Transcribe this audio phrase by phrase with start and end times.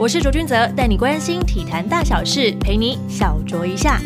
[0.00, 3.98] 我是卓君泽，带你关心体坛大小事，陪你小酌一下。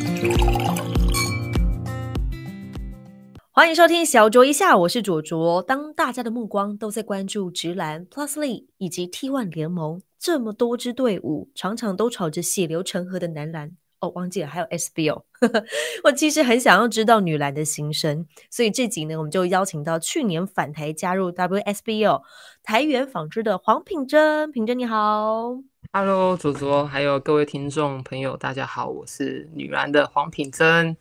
[3.51, 5.61] 欢迎收听小酌一下，我是卓卓。
[5.61, 13.73] 当大家的目光都在关注直男 Plus Lee 以及 T1 联盟这么多支队伍，常常都吵着血流成河的男篮。
[14.01, 15.25] 哦，忘记了，还有 SBO。
[16.05, 22.23] 我其实很想要知道女篮的心声，所以这集呢，我们就邀请到去年返台加入 WSBO
[22.63, 24.51] 台元纺织的黄品珍。
[24.51, 25.59] 品珍你好
[25.95, 30.97] ，Hello，左左，还有各位听众朋友，大家好，我是女篮的黄品珍。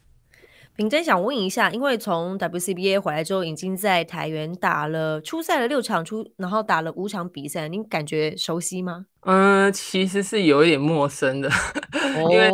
[0.75, 9.05] 品珍想问一下，因为从 WCBA 回来之后，已经在台原打了初赛了六场出，然后打了五场比赛，您感觉熟悉吗？
[9.21, 11.49] 嗯，其实是有一点陌生的，
[12.29, 12.49] 因为。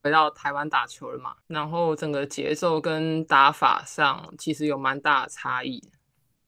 [0.00, 5.82] 回到台湾打球了嘛，然后整个节奏跟打法上其实有蛮大的差异。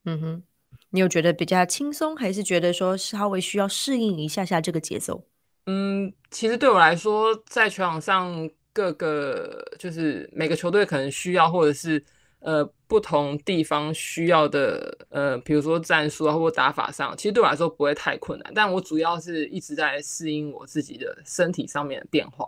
[0.04, 0.42] 嗯哼，
[0.90, 5.24] 你有觉得比较轻松，还是觉得说稍微需要适应一下下这个节奏？
[5.66, 12.02] 嗯，其实对我来说，在球场上各个就是每个球队可能需要，或者是
[12.40, 18.52] 呃不同地方需要的呃，比如说战术啊或打法上，其实对我来说不会太困难。
[18.54, 22.46] 但我主要是一直在适应我自己的身体上面的变化。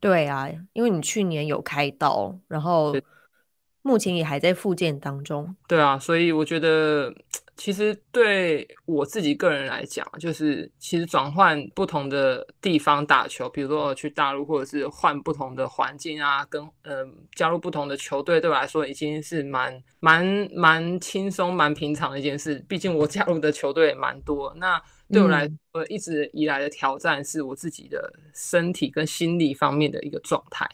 [0.00, 2.94] 对啊，因为你去年有开刀，然后
[3.88, 5.56] 目前也还在复健当中。
[5.66, 7.10] 对啊，所以我觉得
[7.56, 22.62] 其实对我自己个人来讲，就是其实转换不同的地方打球，比如说去大陆，或者是换不同的环境啊，跟嗯加入不同的球队，对我来说已经是蛮蛮蛮轻松、蛮平常的一件事。
[22.68, 24.80] 毕竟我加入的球队蛮多，那。
[25.10, 30.68] 对我来说，一直以来的挑战是我自己的身体跟心理方面的一个状态。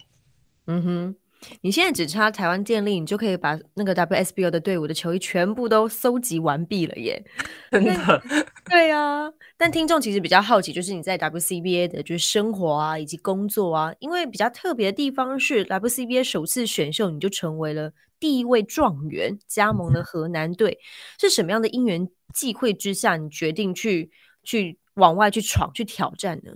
[0.66, 1.16] 嗯哼，
[1.60, 7.24] 你现在只差台湾建立，你就可以把那个 WSBO 的队伍的球衣全部都搜集完毕了耶！
[7.70, 8.22] 真的？
[8.70, 9.30] 对啊。
[9.56, 20.78] 但听众其实比较好奇，就是你在 WCBA 的就是生活啊，以及工作啊，因为比较特别的地方是 WCBA 首次选秀你就成为了第一位状元，加盟了河南队，
[21.18, 24.10] 是什么样的因缘际会之下，你决定去？
[24.46, 26.52] 去往外去闯去挑战呢？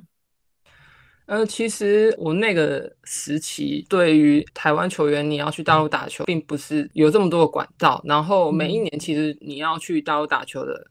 [1.29, 8.03] 呃，其实我那个时期对于台湾球员你要去大陆打球，并不是有这么多的管道。
[8.07, 10.91] 然后每一年其实你要去大陆打球的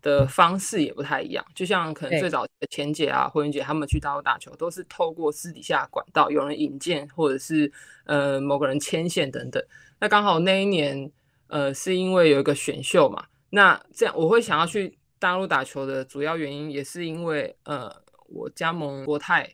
[0.00, 1.44] 的方式也不太一样。
[1.54, 7.70] 就像可能最早钱姐啊、霍云姐他们去大陆打球，都是透过私底下管道，有人引荐，或者是
[8.06, 9.62] 呃某个人牵线等等。
[10.00, 11.10] 那刚好那一年，
[11.48, 14.98] 呃，是因为有一个选秀嘛，那这样我会想要去。
[15.18, 17.90] 大陆打球的主要原因也是因为，呃，
[18.28, 19.48] 我加盟国泰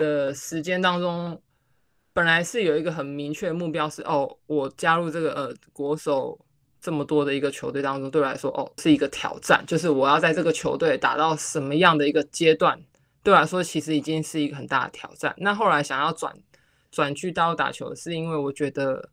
[0.00, 1.40] 的时间当中，
[2.12, 6.36] 本来是有一个很明确的目标，是哦，我加入这个呃国手
[6.80, 12.80] 这么多的一个球队当中，对我来说，哦，是一个挑战，就是我要在这个球队打到什么样的一个阶段，
[13.22, 15.34] 对我来说，其实已经是一个很大的挑战。
[15.38, 16.34] 那后来想要转
[16.90, 19.10] 转去大陆打球，是因为我觉得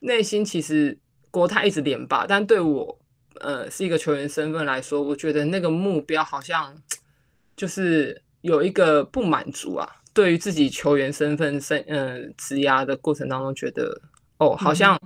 [0.00, 0.98] 内心其实
[1.30, 2.98] 国泰一直连霸，但对我。
[3.40, 6.74] 呃，是一个球员身份来说，我觉得那个目标好像
[7.54, 9.88] 就是有一个不满足啊。
[10.14, 14.00] 对于自己球员身份身嗯质押的过程当中，觉得
[14.38, 15.00] 哦，好像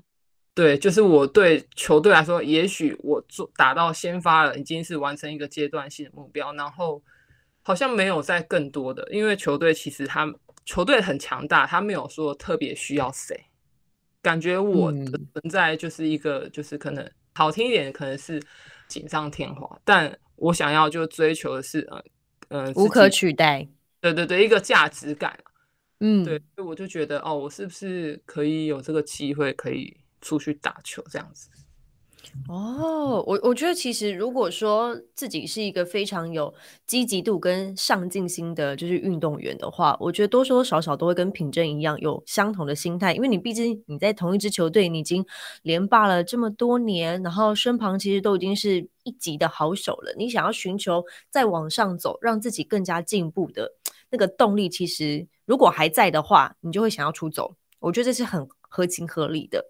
[0.55, 7.03] 对，就是我对球队来说，也许我做打到先发了，已经是完成一个阶段性的目标，然后
[7.63, 10.33] 好像没有再更多的，因为球队其实他
[10.65, 13.47] 球队很强大，他没有说特别需要谁，
[14.21, 17.11] 感觉我的存在就是一个就是可能。
[17.35, 18.39] 好听一点可能是
[18.89, 22.05] 锦上添花，但我想要就追求的是，呃，
[22.49, 23.67] 呃，无可取代。
[24.03, 25.39] 对对对，一个价值感。
[26.01, 31.49] 嗯，对，所以我就觉得，哦，我是不是可以有这个机会可以出去打球这样子？
[32.49, 36.53] 哦，我我觉得其实如果说自己是一个非常有
[36.87, 45.25] 积极度跟上进心的，就是运动员的话，我觉得多多少少都会跟品珍一样有相同的心态，因为你毕竟你在同一支球队，你已经
[45.63, 53.75] 连霸了这么多年，然后身旁其实都已经是一级的好手了，你想要寻求再往上走，让自己更加进步的
[54.13, 57.53] 那个动力，其实如果还在的话，你就会想要出走。
[57.81, 59.65] 我觉得这是很合情合理的。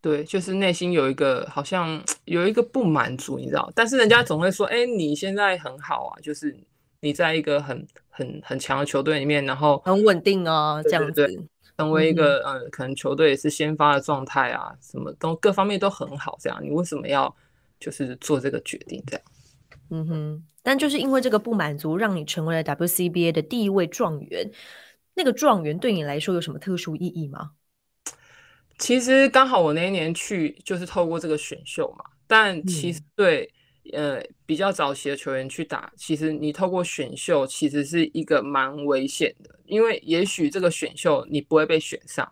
[0.00, 3.70] 对，就是内心有一个好像有一个不满足，你知道？
[3.74, 6.56] 但是人家总会说，哎，你现在很好啊，就是
[7.00, 11.28] 你在一个很很很强的球队里面，然后很稳定啊，这样子，
[11.76, 17.34] 成为一个呃，可能球队也是先发的状态啊，什么都各方面都很好，这样，你为什么要
[17.78, 19.02] 就是做这个决定？
[19.06, 19.22] 这样，
[19.90, 24.50] 嗯哼，但就是因为这个不满足，让你成为了 WCBA 的第一位状元。
[25.14, 27.52] 那个状元对你来说有什么特殊意义吗？
[28.78, 33.50] 其实刚好我那一年去就是透过这个选秀嘛，但其实对
[33.94, 42.30] 呃比较早期的球员去打，其实你透过选秀其实是一个蛮危险的，因为也许这个选秀你不会被选上。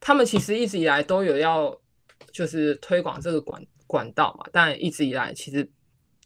[0.00, 1.78] 他们其实一直以来都有要
[2.32, 5.70] 就是推广这个管管道嘛，但一直以来其实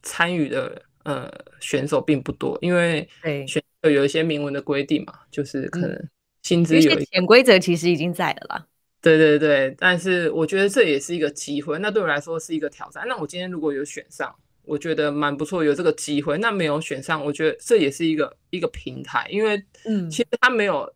[0.02, 1.30] 参与的呃
[1.60, 3.08] 选手并不多，因为
[3.46, 6.08] 选秀有一些明文的规定嘛，就是可能
[6.42, 8.66] 薪资有一些潜规则，其实已经在了啦。
[9.00, 13.04] 对对对，但是我觉得这也是一个机会，那对我来说是一个挑战。
[13.06, 14.34] 那我今天如果有选上，
[14.64, 16.36] 我觉得蛮不错，有这个机会。
[16.38, 20.92] 那没有选上，我觉得这也是一个一个平台，因为嗯，其实他没有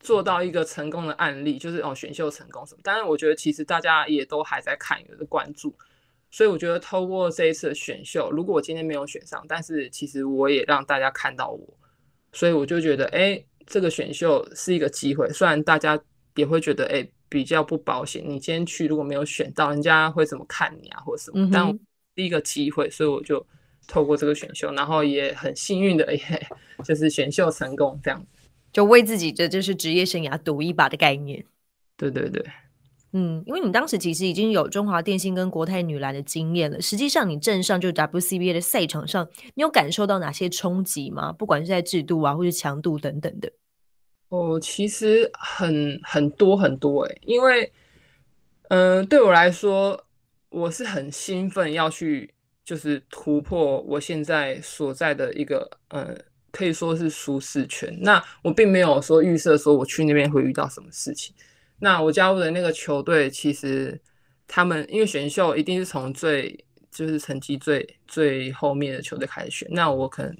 [0.00, 2.80] 做到一个成功的案例，就是哦选秀成功什么。
[2.82, 5.72] 但是我觉得其实大家也都还在看，有的关注，
[6.30, 11.66] 所以我觉得透过这一次的选秀，如果我今天没有选上，但是其实我也让大家看到我，
[12.32, 15.28] 所以我就觉得哎，这个选秀是一个机会。
[15.30, 16.00] 虽然大家
[16.34, 17.08] 也会觉得哎。
[17.30, 21.46] 比较不保险，你今天去如果没有选到，人家会怎么看你啊，或者什么？
[21.52, 21.78] 但
[22.14, 23.46] 第一个机会，所以我就
[23.86, 26.48] 透过这个选秀，然后也很幸运的， 也
[26.82, 28.26] 就是选秀成功，这样
[28.72, 31.44] 就为自己的就是职业生涯赌一把的概念。
[31.98, 32.42] 对对对，
[33.12, 41.32] 嗯，因为你当时其实已经有中华电信跟国泰女篮的经验了，实际上你镇上就 WCBA 的赛场上，你有感受到哪些冲击吗？
[41.32, 43.50] 不管是在制度啊，或是强度等等的。
[44.28, 47.72] 哦，其实很很多很多诶，因为，
[48.68, 50.04] 嗯，对我来说，
[50.50, 56.14] 我是很兴奋要去，就是突破我现在所在的一个，嗯，
[56.52, 57.96] 可以说是舒适圈。
[58.02, 61.34] 那我并没有说预设说我去那边会遇到什么事情。
[61.80, 64.00] 那我加入的那个球队，其实
[64.46, 70.36] 他们因为选秀一定是从最就是成绩最最后面的球队开始选，那我可能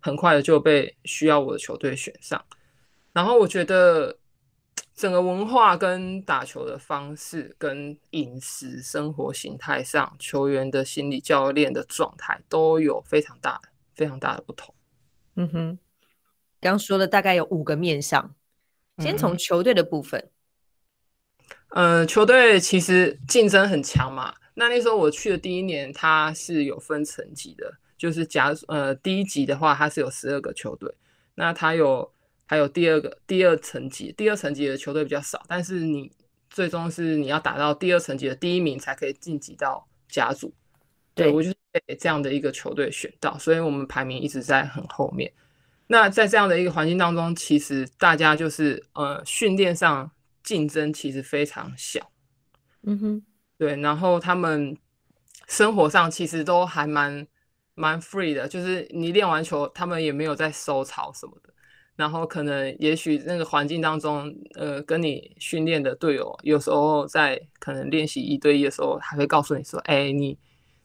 [0.00, 2.44] 很快的就被需要我的球队选上。
[3.12, 4.18] 然后我觉得
[4.94, 14.74] 整个文化跟打球的方式、跟饮食生活形态上，球员的心理、教练的状态都有非常大的、非常大的不同。
[15.36, 15.78] 嗯哼，
[16.60, 18.34] 刚说了大概有五个面向，
[18.98, 20.28] 先从球队的部分。
[21.74, 24.34] 呃，球队其实竞争很强嘛。
[24.54, 30.92] 那那时候我去的第一年，它是有分层级的，就是假呃第一级的话，它是有十二个球队，
[31.34, 32.12] 那它有。
[32.44, 36.12] 还有第二个第二层级，第二层级的球队比较少，但是你
[36.50, 40.52] 最终是你要打到第二层级的第一名才可以晋级到甲组。
[41.14, 45.32] 对我就是被这样的一个球队选到，所以我们排名一直在很后面。
[45.86, 50.10] 那在这样的一个环境当中，其实大家就是呃训练上
[50.42, 52.10] 竞争其实非常小。
[52.82, 53.22] 嗯哼，
[53.58, 54.76] 对，然后他们
[55.46, 57.26] 生活上其实都还蛮
[57.74, 61.52] 蛮 free 的，就是你练完球，他们也没有在收操什么的。
[61.94, 70.38] 然后可能也许那个环境当中，呃，跟你训练的队友，有时候在可能练习一对一的时候，还会告诉你说：“哎，你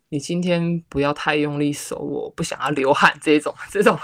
[0.09, 3.98] 你今天不要太用力手，我不想要流汗。”这种 这种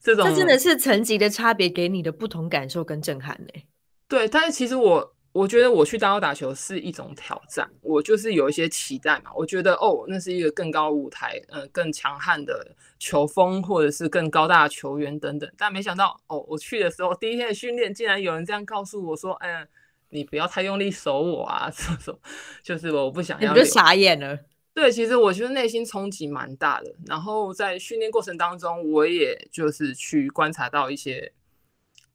[0.00, 3.62] 这种，这真的是层级的差别给你的不同感受跟震撼呢。
[4.08, 5.12] 对，但是其实我。
[5.36, 9.30] 我觉得我去大澳打球是一种挑战，我就是有一些期待嘛。
[9.34, 15.52] 我觉得哦，那是一个更高舞台，呃，更强悍的球风，或者是更高大的球员等等。
[15.58, 19.68] 但没想到哦，我去的时候第一天的训练，竟然有人这样告诉我说：“嗯，
[20.08, 22.18] 你不要太用力守我啊，这种
[22.62, 24.38] 就是我不想要。”你就傻眼了。
[24.72, 26.94] 对，其实我觉得内心冲击蛮大的。
[27.04, 31.30] 然后在训练过程当中，我也就是去观察到一些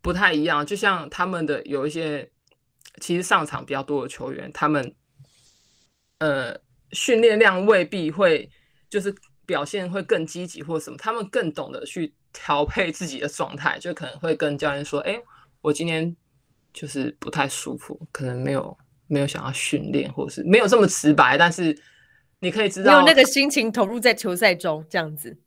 [0.01, 2.29] 不太一样，就像他们的有一些。
[2.99, 4.93] 其实上场比较多的球员，他们
[6.19, 6.53] 呃
[6.91, 8.47] 训练量未必会
[8.89, 9.15] 就是
[9.45, 15.17] 表现会更积极或什么，他们更懂得去调配自己的状态，就可能会跟教练说：“哎，
[15.61, 16.13] 我今天
[16.73, 18.77] 就是不太舒服，可能没有
[19.07, 21.75] 没有想要训练，或者是没有这么直白，但是
[22.39, 25.39] 你可以知道有那个心情投入在球赛中这样子。”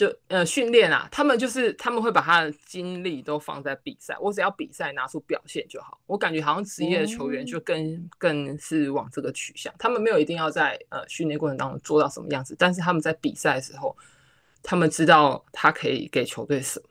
[0.00, 6.00] 就呃训练啊，他们就是他们会把他的精力都放在比赛，我只要比赛拿出表现就好。
[6.06, 13.94] 我感觉好像职业的球员就更更是往这个取向，他们没有一定要在呃训练过程当中做到什么样子，但是他们在比赛的时候，
[14.62, 16.86] 他们知道他可以给球队什么。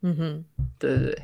[0.00, 0.44] 嗯哼，
[0.78, 1.22] 对对对，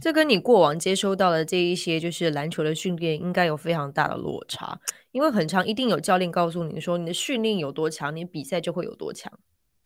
[0.00, 4.80] 这跟你过往接收到的这一些就是篮球的训练应该有非常大的落差，
[5.12, 9.32] 因为很长一定有教练告诉你说你的训练有多强，你比赛就会有多强。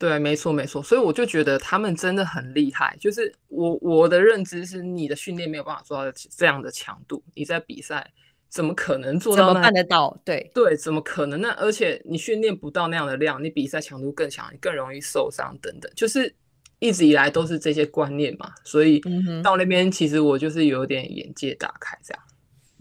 [0.01, 2.97] 对，没错没错，所以我就觉得他们真的很厉害。
[2.99, 8.11] 就是我我的认知是，你的训练没有办法做到这样的强度，你在比赛
[8.49, 9.45] 怎么可能做到？
[9.45, 10.19] 怎么办得到？
[10.25, 11.39] 对对，怎么可能？
[11.39, 15.91] 那而且你训练不到那样的量，你比赛强度更强，你更容易受伤等等。
[15.95, 16.35] 就是
[16.79, 18.99] 一直以来都是这些观念嘛，所以
[19.43, 22.23] 到那边其实我就是有点眼界打开这样。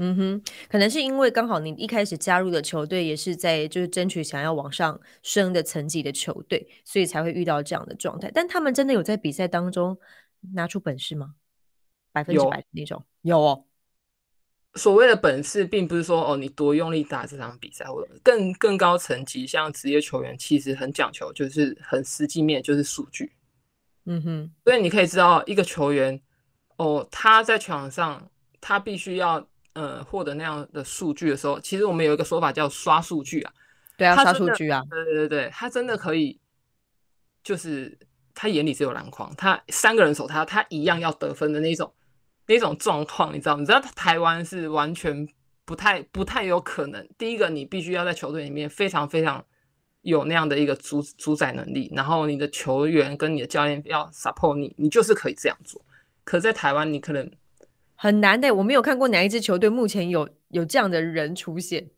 [0.03, 8.31] 嗯哼，可能是因为刚好你一开始加入的球队也是在就是争取想要往上升的层级的球队，所以才会遇到这样的状态。
[8.33, 9.99] 但他们真的有在比赛当中
[10.55, 11.35] 拿出本事吗？
[12.13, 13.67] 百分之百的那种有哦。
[14.75, 23.33] 所谓的本事，并不是说哦你多用力打这场比赛，或者更更高层级，像职业球员其实很讲求，就是很实际面，就是数据。
[24.07, 26.19] 嗯哼，所以你可以知道一个球员
[26.79, 28.31] 哦他在球场上
[28.61, 33.53] 他必须要呃获得那样的数据的时候，其实我们有一个说法叫刷数据啊。
[33.97, 34.83] 对啊，刷数据啊。
[34.91, 36.39] 对对对对，他真的可以，
[37.43, 37.99] 就是
[38.35, 41.93] 他眼里只有篮筐，他三个人守他，他一样要得分的那种。
[42.47, 43.57] 那种状况，你知道？
[43.57, 45.25] 你知道台湾是完全
[45.65, 47.09] 不太、不太有可能。
[47.17, 49.45] 第一个，你必须要在球队里面非常、非常
[50.03, 55.81] 有那样的一个主主宰能力，然后你的球员跟你的教练要 support 你，你就是可以这样做。
[56.25, 57.31] 可在台湾，你可能
[58.03, 58.55] 很难的。
[58.55, 61.91] 我没有看过哪一支球队目前有有这样的人出现。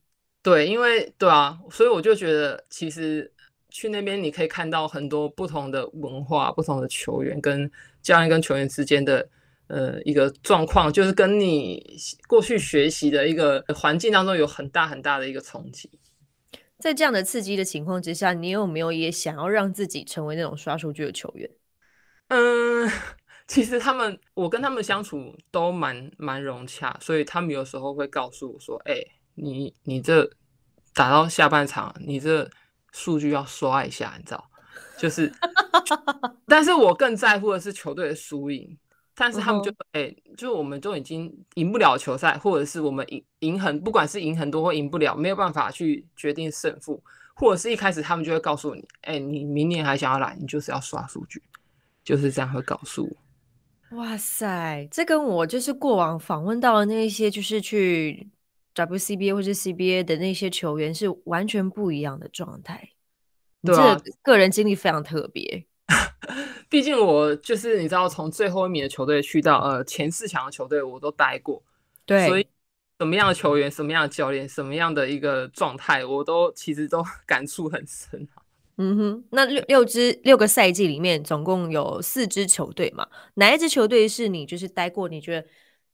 [0.42, 3.32] 对，因为对啊，所以我就觉得，其实
[3.68, 7.70] 去那边你可以看到很多不同的文化、不同的球员跟
[8.02, 9.28] 教练跟球员之间的。
[9.68, 11.96] 呃，一个状况就是跟你
[12.28, 15.90] 过去学习的一个环境当中有很大很大的一个冲击。
[16.78, 21.48] 在这样的刺激的情况之下，你有没有也想要让自己成为那种刷数据的球员？
[22.28, 22.86] 嗯，
[23.52, 28.94] 其实他们，我跟他们相处都蛮蛮融洽，所以他们有时候会告诉我说：“哎，
[29.34, 30.24] 你你这
[30.94, 32.50] 打到下半场，你这
[32.92, 34.42] 数据要刷一下，你知道？
[34.96, 35.30] 就是，
[36.48, 38.78] 但是我更在乎的是球队的输赢。”
[39.14, 47.04] 但是他们就哎，就我们都已经赢不了球赛，或者是我们赢赢很，不管是赢很多或赢不了，没有办法去决定胜负，
[47.34, 51.42] 或者是一开始他们就会告诉你，哎，你明年还想要来，你就是要刷数据，
[52.02, 53.21] 就是这样会告诉我。
[53.96, 58.30] 哇塞，这跟我就是过往访问到的那一些，就是去
[58.74, 62.90] WCBA 或者 CBA 的那些球员是完全不一样的状态。
[63.62, 65.66] 对啊，个人经历非常特别。
[66.70, 71.62] 毕竟我就是你知道，从最后一名的球队去到呃前四强的球队，我都待过。
[72.06, 72.46] 对，所以
[72.98, 78.26] 什么样的球员、什么样的教练、什么样的一个状态，我都其实都 感触很深。
[78.84, 83.06] 嗯哼，那六六支六个赛季里面，总共有四支球队嘛？
[83.34, 85.08] 哪一支球队是你就是待过？
[85.08, 85.46] 你觉得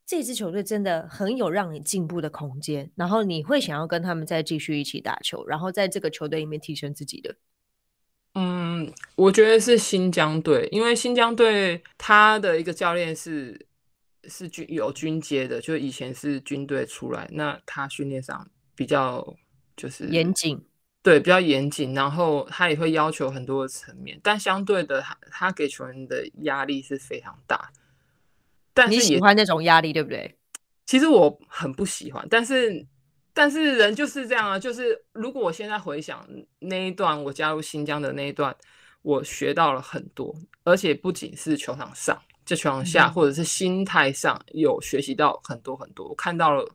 [0.07, 7.37] 这支球队真的很有让你进步的空间，然后你会想要跟他们再继续一起打球，然后在这个球队里面提升自己的？
[8.35, 13.67] 嗯，我觉得是新疆队，因为新疆队他的一个教练是
[14.25, 19.37] 是军有军阶的，就以前是军队出来，那他训练上比较
[19.77, 20.65] 就是严谨，
[21.03, 27.71] 对，比较严谨，然后他也会要求很多的层面，但相对的，他他给球员的压力是非常大。
[28.75, 30.37] 但你喜欢那种压力，对不对？
[30.87, 32.87] 其实我很不喜欢，但是。
[33.35, 36.29] 但是人就是这样啊，就是如果我现在回想
[36.59, 38.53] 那一段我加入新疆的那一段，
[39.03, 46.69] 我学到了很多，而且不仅是球场上，在球场下或者是心态上有学习到很多很多，我看到了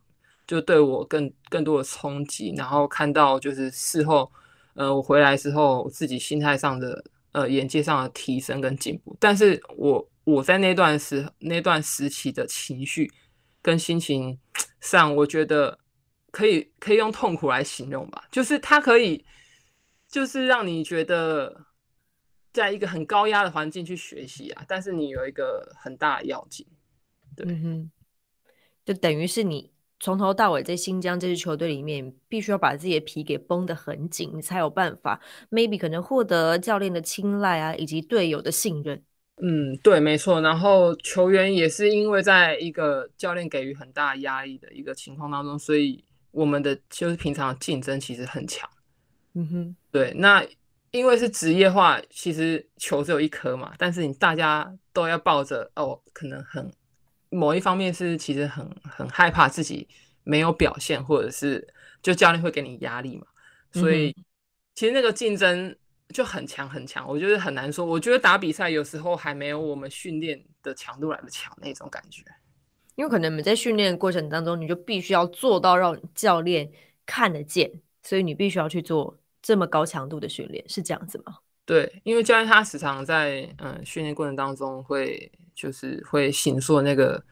[0.46, 4.32] 就对我更更多的冲击，然后看到就是事后，
[4.74, 9.16] 呃，我回来之后自己心态上的呃眼界上的提升跟进步。
[9.20, 13.12] 但是我我在那段时那段时期的情绪
[13.62, 14.40] 跟心情
[14.80, 15.80] 上，我觉得。
[16.34, 19.24] 可以可以用痛苦来形容吧，就是它可以，
[20.10, 21.68] 就是让你觉得
[22.52, 26.66] 在一个很高压的环境去学习啊，但是你有一个很大的要紧，
[27.36, 27.92] 对，哼，
[28.84, 29.73] 就等于是你
[30.04, 35.18] 从头到尾在新疆这支球队里面，必须要把自己的皮给绷得很紧，你才有办法
[35.50, 39.02] ，maybe 可能获得教练的青睐啊，以及队友的信任。
[39.42, 40.42] 嗯，对，没错。
[40.42, 46.04] 然后球员也是因为在一个教练给予很大压力的一个情况当中，所以。
[46.34, 48.68] 我们的就是平常竞争其实很强，
[49.36, 50.12] 嗯哼，对。
[50.16, 50.44] 那
[50.90, 56.68] 因为是职业化，其实球只有一颗嘛，但是你大家都要抱着哦，可能很
[57.34, 59.88] 某一方面是其实很很害怕自己
[60.24, 61.68] 没有表现，或者是
[62.02, 63.26] 就教练会给你压力嘛，
[63.72, 64.16] 所以
[64.76, 65.76] 其实那个竞争
[66.10, 67.86] 就很强很强，我觉得很难说。
[67.86, 72.24] 我觉得打比赛有时候还没有我们训练的强度来的强那种感觉。
[72.96, 76.72] 因为可能你们在训练过程当中，你就必须要做到让教练
[77.06, 77.72] 看得见，
[78.04, 81.38] 所以你必须要去做这么高强度的训练，是这样子吗？
[81.66, 87.24] 对，因为教练他时常在嗯训练过程当中会就是会形塑那个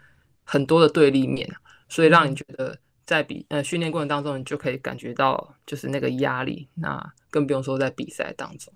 [0.44, 1.50] 很多的对立面，
[1.90, 8.74] 所以让你觉得在比呃训练过程当中，你就可以感觉到就是那个压力，那更不用说在比赛当中，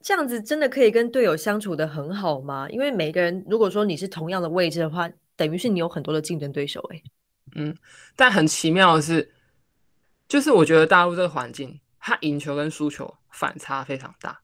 [0.00, 2.68] 这样子真的可以跟队友相处的很好吗？
[2.70, 5.10] 因为每个人如果说你是同样的位置的话。
[5.36, 7.02] 等于是你有很多的竞争对手，哎，
[7.54, 7.74] 嗯，
[8.14, 9.32] 但很奇妙的是，
[10.28, 14.38] 就是我觉得大陆这个环境，它赢球跟输球反差非常大，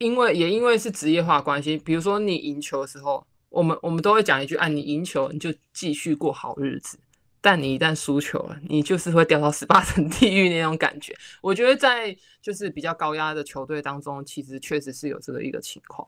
[0.00, 6.98] 因为也因为是职业化关系，比如说你赢球的时候，我们我们都会讲一句，啊，你赢球你就继续过好日子。
[7.42, 11.16] 但你一旦输球了，你就是会掉到十八层地狱那种感觉。
[11.40, 16.06] 我觉得在就是比较高压的球队当中，其实确实是有这个一个情况，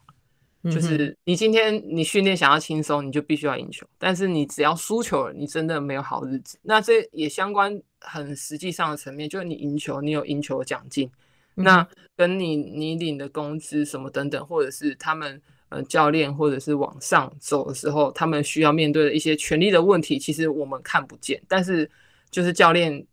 [0.64, 3.86] 就是你今天你训练想要轻松，你就必须要赢球。
[3.98, 6.58] 但是你只要输球了，你真的没有好日子。
[6.62, 11.10] 那这也相关很实际上的层面，就是你赢球，你有赢球的奖金，
[11.54, 15.40] 那跟你你领的工资什么等等，或者是他们。
[15.72, 21.42] 呃，教练或者是往上走的时候，他们需要面对的一些权利的问题，其实我们看不见。
[21.48, 21.90] 但是，
[22.30, 23.06] 就是教练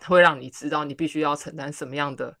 [0.00, 2.34] 会让你知道，你必须要承担什么样的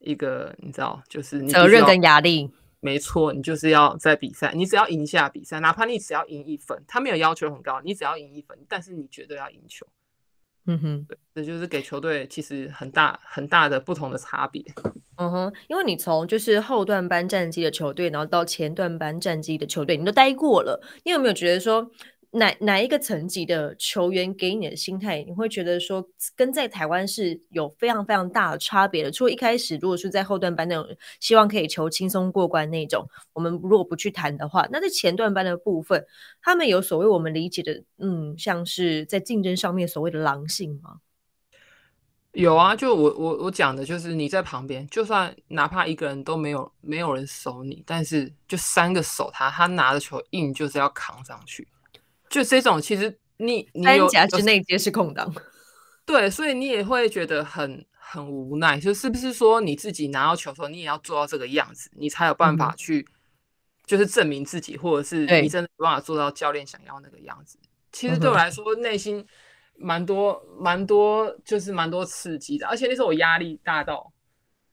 [0.00, 2.50] 一个，你知道，就是责任跟压力。
[2.80, 9.86] 没错，你就是要在比赛，你只要赢下比赛，哪怕你只要赢一分，他没有要求很高，你只要赢一分，但是你绝对要赢球。
[10.66, 14.64] 嗯哼，对，这就是给球队其实很大很大的不同的差别。
[15.16, 21.90] 嗯哼，因为你从就是后段班战绩的球队，然后到前段班战绩的球队，你都待过了，你有没有觉得说？
[22.34, 26.02] 哪哪一个层级的球员给你的心态，你会觉得说
[26.34, 29.10] 跟在台湾是有非常非常大的差别的。
[29.10, 36.02] 除了一开始如果是在后段班那种希望可以求轻松过关那种，我们如果不去谈的话，那在前段班的部分，
[36.40, 41.00] 他们有所谓我们理解的，嗯，像是在竞争上面所谓的狼性吗？
[42.32, 51.68] 有啊，就我我我讲的就是你在旁边，就算哪怕一个人都没有没有人守你，但是就三个守他，他拿着球硬就是要扛上去。
[52.32, 55.30] 就这种，其实你你三甲之内皆是空档，
[56.06, 63.06] 对，所以你也会觉得很很无奈，就是不是说你自己拿到球的时候，你也要做到这个样子，你才有办法去，
[63.84, 67.58] 就是证明自己，或者是你真的有办法做到教练想要那个样子。
[67.92, 69.22] 其实对我来说，内心
[69.76, 74.10] 蛮多蛮多，就是蛮多刺激的，而且那时候我压力大到，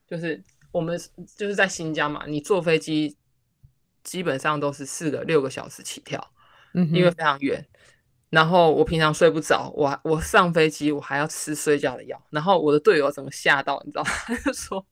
[0.08, 0.98] 就是我们
[1.36, 3.18] 就是在新疆嘛，你坐飞机
[4.02, 6.26] 基本上都是四个六个小时起跳。
[6.74, 7.66] 因为非常远，
[8.30, 14.10] 然后我平常睡不着，我我上飞机我还要吃睡觉的药，然后我的队友怎么吓到，你知道吗？
[14.28, 14.86] 他就说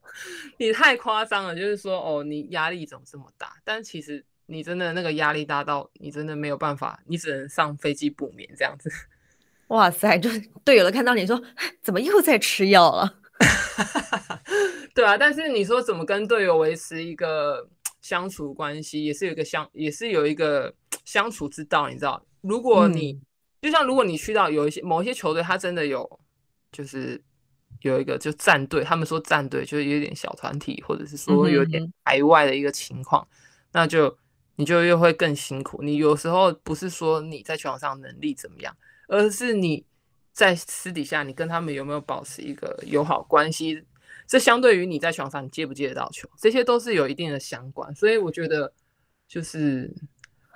[0.58, 3.54] 你太夸张了，就是说哦，你压力怎么这么大？
[3.64, 8.90] 但其实你真的那个压力大到你真的没有办法，你只能上飞机补眠这样子。
[9.70, 10.30] 哇塞，就
[10.66, 11.40] 队友都看到你说
[11.84, 13.20] 怎么又在吃药了？
[14.96, 17.70] 对啊，但是你说怎么跟队友维持一个
[18.02, 20.74] 相处关系，也是有一个相，也是有一个。
[21.08, 22.22] 相处之道，你知道？
[22.42, 23.18] 如果你
[23.62, 26.20] 就像如果你去到有一些某一些球队，他真的有
[26.70, 27.24] 就是
[27.80, 33.26] 有一个就战队，他们说战队就是有点小团体，或者是说有点排外的一个情况，
[33.72, 34.18] 那就
[34.58, 35.82] 你就又会更辛苦。
[35.82, 38.76] 你有时候不是说你在球场上能力怎么样，
[39.08, 39.86] 而是你
[40.34, 43.82] 在私底下你跟他们有没有保持一个友好关系，
[44.28, 47.96] 这相对于你在球场上你接不接得到球，这些都是有一定的相关。
[47.96, 48.74] 所以我觉得
[49.26, 49.96] 就是。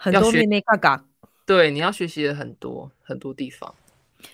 [0.03, 1.05] 很多妹妹嘎嘎，
[1.45, 3.71] 对，你要学习的很多很多地方。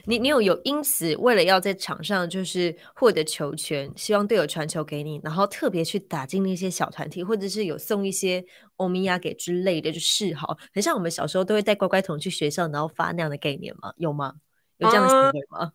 [0.05, 8.41] 你你有有因此为了要在场上就是获得球权，希望队友传球给你，然后特别去打进那些小团体，或者是有送一些
[8.77, 13.91] 欧米亚给之类的，就示好，很像我们小时候都会带乖乖桶去学校，然后发那样的概念吗？
[13.97, 14.35] 有吗？
[14.77, 15.73] 有这样的行为吗？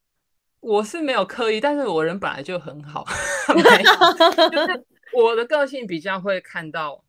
[0.60, 3.06] 我是没有刻意，但是我人本来就很好，
[3.48, 7.02] 就是我的个性比较会看到，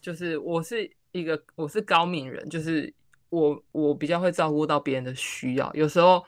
[0.00, 0.90] 就是我是。
[1.12, 2.92] 一个我是高敏人，就是
[3.30, 5.72] 我我比较会照顾到别人的需要。
[5.74, 6.24] 有时候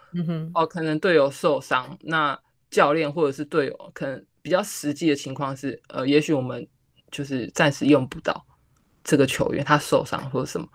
[0.54, 2.38] 哦，可能队友受伤，那
[2.70, 6.66] 教练或者是队友可能比较实际的情况是，呃，也许我们
[7.10, 8.44] 就是暂时用不到
[9.04, 10.66] 这个球员，他受伤或者什么，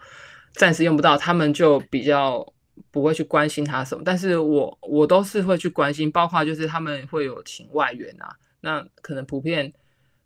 [0.53, 2.53] 暂时用不到，他们就比较
[2.91, 4.03] 不会去关心他什么。
[4.05, 9.73] 但是我我都是会去关心，包括就是他们会有请外援啊，那可能普遍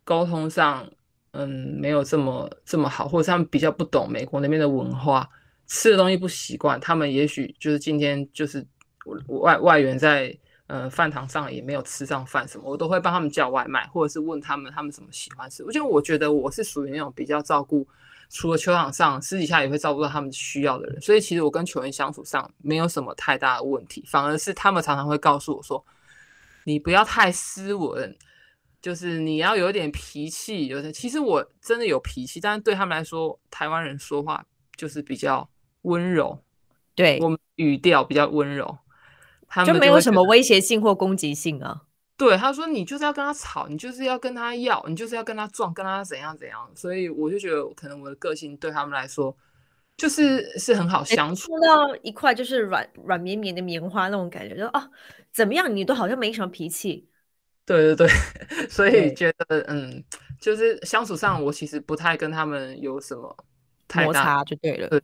[0.04, 0.88] 沟通上。
[1.34, 1.48] 嗯，
[1.80, 5.30] 没有这么这么好，或者他们比较不懂美国那边的文化，
[5.66, 6.78] 吃的东西不习惯。
[6.82, 8.66] 他们也许就是今天就是
[9.28, 15.64] 外外援在呃饭堂上也没有吃上饭什么，我都会帮他们叫外卖，或者是问他们他们怎么喜欢吃。
[15.64, 17.88] 我觉得我觉得我是属于那种比较照顾，
[18.30, 21.00] 除了球场上私底下也会照顾到他们需要的人。
[21.00, 25.82] 所以其实我跟球员相处上没有什么太大的问题，反而是他们常常会告诉我说，
[26.66, 28.14] 你不要太斯文。
[28.82, 34.44] 就是你要有点脾气，有的其实我真的有脾气，但是对他们来说，台湾人说话
[34.76, 35.48] 就是比较
[35.84, 36.44] 温柔，
[36.96, 38.80] 对我们语调比较温柔，
[39.48, 41.84] 他们就没有什么威胁性或攻击性啊。
[42.18, 46.70] 对，他说你就是要跟他吵，你就是要跟他要，你就是要跟他撞，跟他怎样怎样。
[46.76, 49.36] 所以我就觉得，可能我的个性对他们来说
[49.98, 51.52] 就是是很好相处。
[51.52, 54.90] 碰到一块就是软软绵绵的棉花那种感觉，就啊，
[55.32, 57.08] 怎么样你都好像没什么脾气。
[57.72, 60.04] 对 对对，所以觉得嗯，
[60.40, 63.36] 就是相处上我其实不太跟他们有什么
[63.96, 65.02] 摩擦，就对了。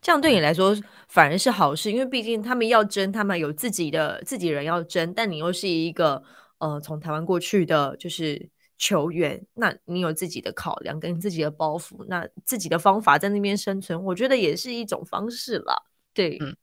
[0.00, 0.74] 这样对你来说
[1.08, 6.22] 反而是好事，因为毕竟他们要争，他们有自己的自己人要争，但你又是一个
[6.58, 15.74] 呃从台湾过去的就是球员，那你有自己的考量跟自己的包袱，那自己的方法在那边生存，我觉得也是一种方式啦。
[16.14, 16.56] 对，嗯，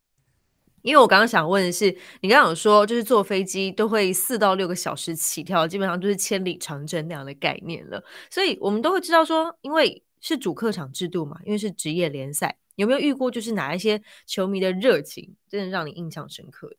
[0.84, 1.86] 因为我刚刚想问的是，
[2.22, 12.58] 你刚刚有说就是坐飞机都会四到六个小时起跳，基本上就是千里长征那样的概念了，所以我们都会知道说，因为是主客场制度嘛，因为是职业联赛。
[12.76, 16.78] 有没有遇过就是哪一些球迷的热情，真的让你印象深刻的？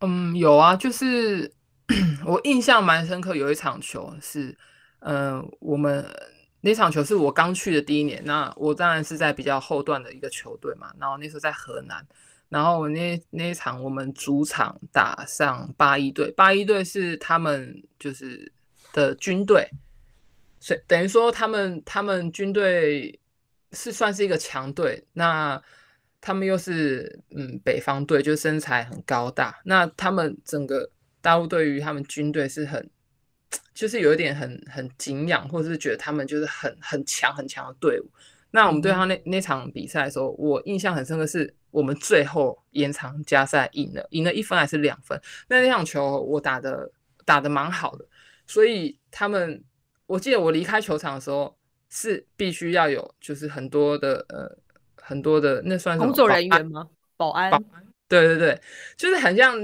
[0.00, 1.50] 嗯，有啊，就是
[2.26, 4.54] 我印象蛮深刻，有一场球是，
[4.98, 6.06] 嗯，我们
[6.60, 12.06] 那场球是我刚去的第一年，那我当然是在比较后段的一个球队嘛，然后那时候在河南，
[12.48, 18.52] 然后那那一场我们主场打上八一队，八一队是他们就是
[18.92, 19.70] 的军队，
[20.60, 23.18] 所以等于说他们他们军队。
[23.72, 25.62] 是算是一个强队，那
[26.22, 29.60] 他们又是嗯北方队，就身材很高大。
[29.62, 32.88] 那他们整个大陆对于他们军队是很，
[33.74, 38.10] 就是有一点很很敬仰，或者是觉得他们就是很很强很强的队伍。
[38.50, 45.20] 那我们对他那那场比赛的时候，我印象很深刻，是我们最后延长加赛赢了，赢了一分还是两分？
[45.48, 46.90] 那那场球我打的
[47.24, 48.04] 打的蛮好的，
[48.46, 49.62] 所以他们
[50.06, 51.56] 我记得我离开球场的时候。
[51.90, 54.46] 是必须要有，就是很多的呃，
[54.96, 56.86] 很多的那算工作人员吗？
[57.16, 57.50] 保安？
[57.50, 57.82] 保安？
[58.06, 58.60] 对对对，
[58.94, 59.58] 就是很像，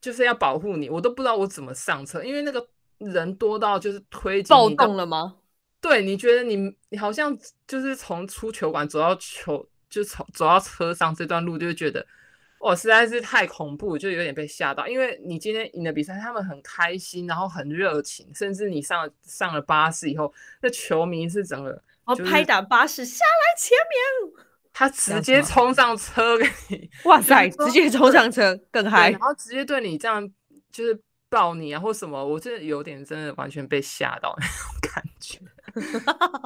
[0.00, 0.90] 就是要保护你。
[0.90, 2.66] 我都不知道我怎么上车，因为那个
[2.98, 5.36] 人多到就是推暴动了吗？
[5.82, 6.56] 对，你觉得你
[6.88, 12.06] 你好像就是从出球馆走到球，就从走到车上这段路，就觉得。
[12.60, 14.86] 我实在是太恐怖，就有点被吓到。
[14.86, 30.24] 因为你今天赢了比赛，他们很开心，然后很热情，甚至你上了上了巴士以后，那球迷是整个哦拍打巴士下来前面，他 直接冲上车给你，哇塞，直接冲上车更嗨，然后直接对你这样
[30.70, 30.96] 就是
[31.28, 35.40] 抱你啊或什么，我真的有点真的完全被吓到那种感觉，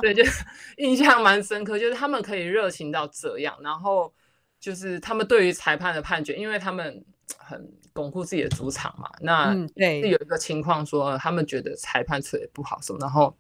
[0.01, 0.23] 对，就
[0.79, 4.12] 印象蛮深刻，就是他们可以热情到这样，然后。
[4.59, 7.05] 就是他们对于裁判的判决，因为他们
[7.37, 7.62] 很
[7.93, 9.09] 巩固自己的主场嘛。
[9.21, 13.37] 那对，有一个情况说，他们觉得裁判吹的不好什么，然后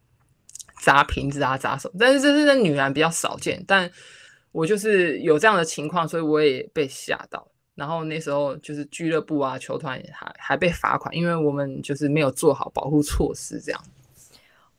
[0.82, 1.90] 砸瓶子啊、砸手。
[1.98, 3.90] 但是这是在女篮比较少见，但
[4.52, 7.50] 我就是有这样的情况，所以我也被吓到。
[7.74, 13.82] 然后那时候就是俱乐部啊、球团也还还被罚款，因为我们就是没有做好保护措施，这样。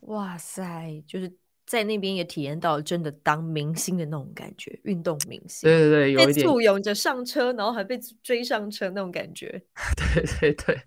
[0.08, 1.32] 哇塞，就是。
[1.68, 5.70] 在那边也体验到真的当明星的那种感觉，运动明星。
[5.70, 9.62] 对对对，有一点簇拥着上车，然后还被追上车那种感觉。
[10.16, 10.82] 对 对对，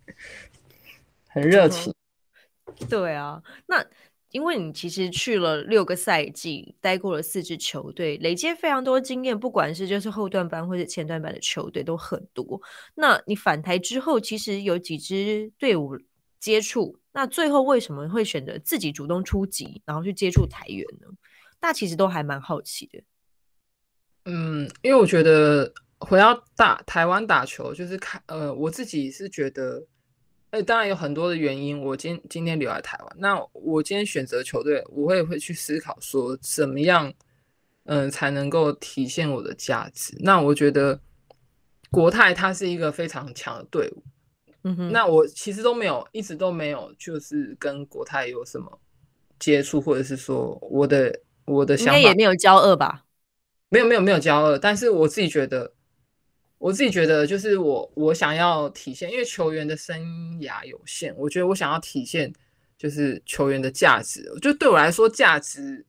[1.28, 1.92] 很热情。
[2.88, 3.84] 对啊，那
[4.30, 12.58] 因为你其实去了六个赛季，待过了四支球队，累积非常多经验，不管是就是后段班或者前段班的球队都很多。
[12.94, 15.98] 那你返台之后，其实有几支队伍
[16.38, 16.99] 接触。
[17.12, 21.08] 那最后为什么会选择自己主动出击，然后去接触台员呢？
[21.58, 23.02] 大其实都还蛮好奇的。
[24.24, 29.84] 嗯，因为我觉得回到大台湾打球，就是看呃，我自己是觉得，
[30.50, 31.80] 哎，当然有很多的原因。
[31.82, 37.12] 我今今天留在台湾，那我今天选择球队，我会会去思考说，怎么样，
[37.84, 40.16] 嗯，才能够体现我的价值。
[40.20, 41.00] 那我觉得
[41.90, 44.04] 国泰它是一个非常强的队伍。
[44.62, 48.78] 嗯哼，那我其实都没有，一直都没有，就是跟国泰有什么
[49.38, 53.04] 接触，或者是说我的我的想法也没有交恶吧？
[53.70, 55.72] 没有没有没有交恶，但是我自己觉得，
[56.58, 59.98] 我自己觉得就是我我想要体现，因为球员的生
[60.40, 62.30] 涯有限，我觉得我想要体现
[62.76, 65.86] 就是球员的价值，就对我来说，价值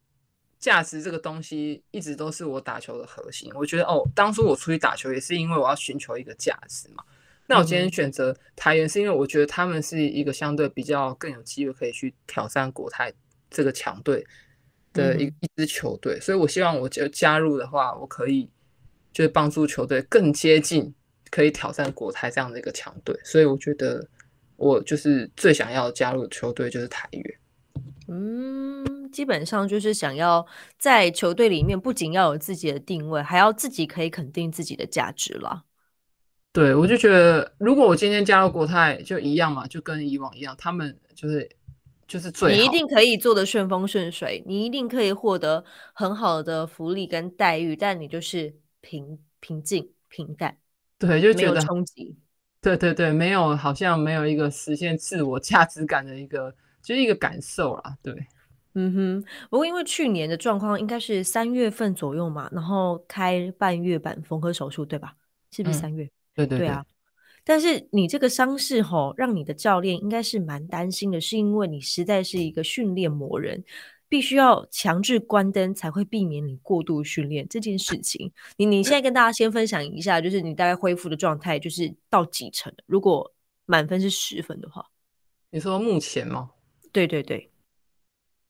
[0.59, 3.51] 价值这个东西一直都是我打球的核心。
[3.55, 7.03] 我觉得哦，当初我出去打球也是因为我要寻求一个价值嘛。
[7.47, 13.11] 那我今天选择台元，是因为我觉得他们是一个相对比较更有机会可以去挑战国泰
[13.49, 14.25] 这个强队
[14.93, 18.49] 的一一支球队，所以我希望我就加入的话，我可以
[19.11, 20.93] 就是帮助球队更接近
[21.29, 24.07] 可以挑战国泰这样的一个强队，所以我觉得
[24.55, 27.37] 我就是最想要加入的球队就是台元。
[28.07, 30.45] 嗯，基本上就是想要
[30.77, 35.63] 在球队里面不仅要有自己的定位，还要自己可以肯定自己的价值了。
[36.53, 41.49] 对，我就觉得，如果我今天加入国泰，就一样嘛，就跟以往一样，他们就是
[42.07, 42.55] 就是最好。
[42.55, 50.57] 你一定可以做的顺风顺水，你一定可以获得很好的福利跟待遇，但你就是平平静平淡，
[50.99, 52.17] 对，就觉得冲击。
[52.61, 57.97] 对对对，没有，好像没有一个实现自我价值感的一个，就是一个感受啦。
[58.03, 58.13] 对，
[58.75, 59.23] 嗯哼。
[59.49, 65.15] 不过因为去年的状况应该是三月份左右嘛，然后开半月板缝合手术，对吧？
[65.49, 66.07] 是不是三月？
[66.35, 66.85] 对对对啊。
[67.43, 73.63] 但是你这个伤势吼，让你的教练应该是蛮担心的，是因为你实在是一个训练魔人。
[74.11, 78.29] 必须要强制关灯才会避免你过度训练这件事情。
[78.57, 82.73] 你你现在跟大家先分享一下，就是你大概恢复的状态，就是到几成？
[82.87, 83.33] 如果
[83.65, 84.85] 满分是十分的话，
[85.49, 86.51] 你说目前吗？
[86.91, 87.49] 对对对，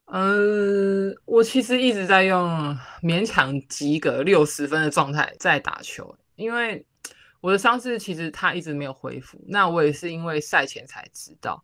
[0.06, 6.84] 呃，我其实一直在用勉强及格六十分的状态在打球，因为
[7.42, 9.44] 我的伤势其实他一直没有恢复。
[9.48, 11.62] 那我也是因为赛前才知道，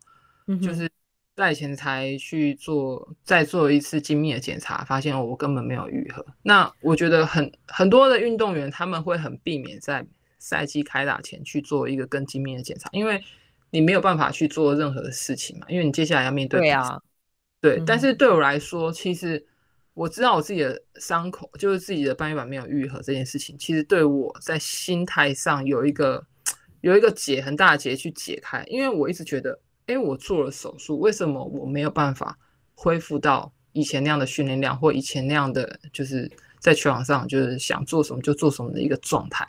[0.60, 0.90] 就是。
[1.38, 6.26] 赛前才去做再做一次精密的检查，发现我根本没有愈合。
[6.42, 10.04] 那我觉得很很多的运动员他们会很避免在
[10.40, 13.22] 赛季开打前去做一个更精密的检查，因为
[13.70, 16.58] 你没有办法去做任何的事情嘛，因为你接下来要面对。
[16.58, 17.00] 对啊，
[17.60, 17.80] 对。
[17.86, 19.46] 但是对我来说，其实
[19.98, 26.24] 我知道我自己的伤口就是自己的半月板没有愈合这件事情，其实对我在心态上有一个
[26.82, 29.58] 有一个解很大的结去解开，因为我一直觉得。
[29.88, 32.38] 哎，我做了手术，为什么我没有办法
[32.74, 39.48] 恢复到以前那样的训练量，或以前那样的就是在球场上就是想做什么就做什么的一个状态？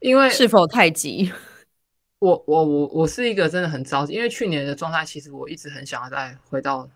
[0.00, 1.30] 因为是否太急？
[2.18, 6.90] 我我我我是一个真的很着急，因为去年的状态其实我一直很想要再回到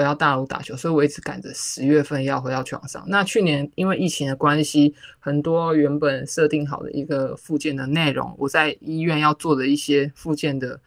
[0.00, 3.04] 回到大陆打球，所以我一直赶着十月份要回到球场上。
[3.06, 10.80] 那去年因为疫情的关系，很多原本设定好的一个复健的内容，我在医院要做的一些复健的。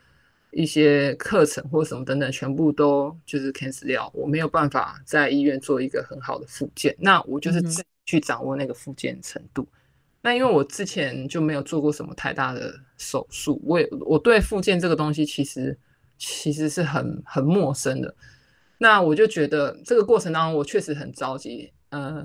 [0.55, 9.67] 一些课程或什么等等，全部都就是 cancel 掉，我没有办法在医院做一个很好的复健，那我就是自己去掌握那个复健程度。
[10.21, 15.75] 那因为我之前就没有做过什么太大的手术，我也我对复健这个东西其实
[16.19, 18.13] 其实是很很陌生的。
[18.83, 21.71] 那我就觉得这个过程当中，我确实很着急。
[21.91, 22.21] 呃，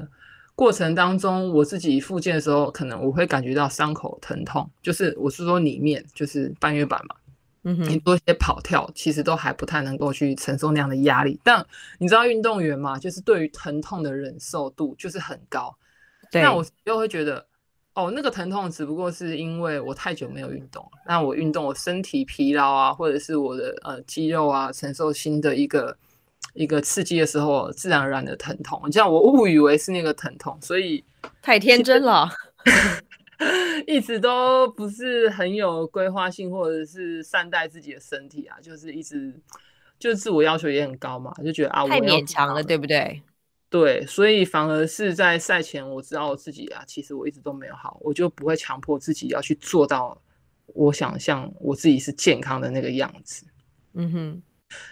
[0.57, 7.15] 过程当中我自己复健的时候，可能我会感觉到伤口疼痛，就是我是说里面就是半月板嘛。
[7.63, 11.39] 你做一些跑跳，其实都还不太能够去承受那样的压力。
[11.45, 11.65] 但
[11.99, 15.73] 你知道运动员嘛，就是对于疼痛的忍受度就是很高。
[16.33, 17.47] 那我又会觉得，
[17.95, 20.91] 哦，那个疼痛只不过是因为我太久没有运动了。
[21.07, 25.95] 那我运动，我身体疲劳啊，或者是我的呃肌肉啊承受新的一个
[26.59, 28.91] 一个刺激的时候，自然而然的疼痛。
[28.91, 31.05] 这样我误以为是那个疼痛，所以
[31.41, 32.29] 太天真了。
[33.87, 39.33] 一直都不是很有规划性，或者是善待自己的身体啊，就是一直
[40.01, 43.23] 就自我要求也很高嘛，就觉得啊，太勉强了，对不对？
[43.71, 50.21] 对，所以反而是在赛前，我知道我自己啊，其实我一直都没有好，我就不会强迫自己要去做到
[50.67, 53.47] 我想象我自己是健康的那个样子。
[53.95, 54.43] 嗯哼。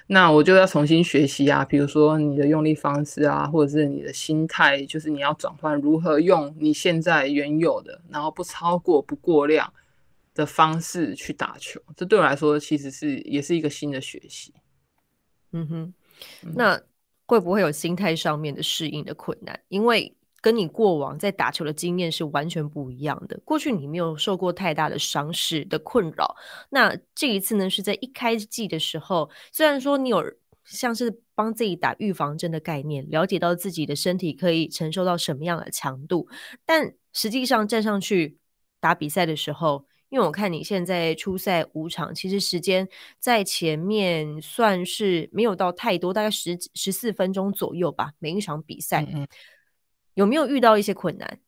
[0.06, 9.70] 那我就要重新学习啊，比如说你的用力方式啊，或者是你的心态，就是你要转换如何用你现在原有的，然后不超过不过量
[10.34, 11.78] 的方式去打球。
[11.94, 14.54] 这对我来说其实是也是一个新的学习。
[15.52, 15.94] 嗯哼，
[16.54, 16.80] 那
[17.26, 19.60] 会不会有心态上面的适应的困难？
[19.68, 20.15] 因为
[20.46, 23.36] 跟你过往在打球的经验是完全不一样的。
[23.44, 26.36] 过去你没有受过太大的伤势的困扰，
[26.70, 30.22] 那这一次呢，是在一开季的时候，虽然说你有
[30.64, 36.28] 像是帮自己打预防针的概念，了解到自己的身体可以承受到什么样的强度，
[36.64, 38.38] 但实际上站上去
[38.78, 49.04] 打比赛的时候，因为我看你现在初赛五场，其实时间在前面算是没有到太多，大概十十四分钟左右吧，每一场比赛。
[50.16, 51.38] 有没有遇到一些困难？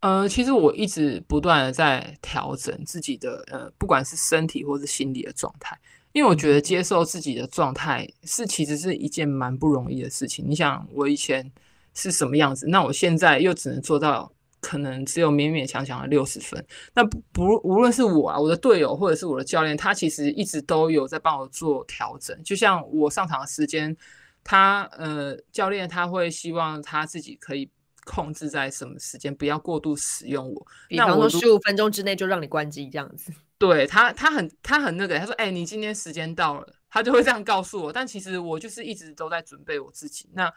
[0.00, 5.78] 呃，其实我一直不断的在调整自己的呃，不管是身体或是心理的状态，
[6.12, 10.44] 因为我觉得接受自己的状态是其实是一件蛮不容易的事情。
[10.48, 11.52] 你想，我以前
[11.94, 16.66] 是什么样子，那我现在又只能做到可能只有勉勉强强的六十分。
[16.94, 22.36] 那不不，无论是我啊，我的队友或者是我的教练，他其实一直都有在帮我做调整。
[22.42, 23.96] 就像我上场的时间。
[24.44, 27.70] 他呃，教练他会希望他自己可以
[28.04, 30.66] 控制在什么时间，不要过度使用我。
[30.88, 33.32] 比方说十五分钟之内就让你关机这样子。
[33.58, 37.92] 对他，他很他很那个，他说：“哎，你今天时间到了。”他就会这样告诉我。
[37.92, 40.28] 但其实我就是一直都在准备我自己。
[40.34, 40.52] 那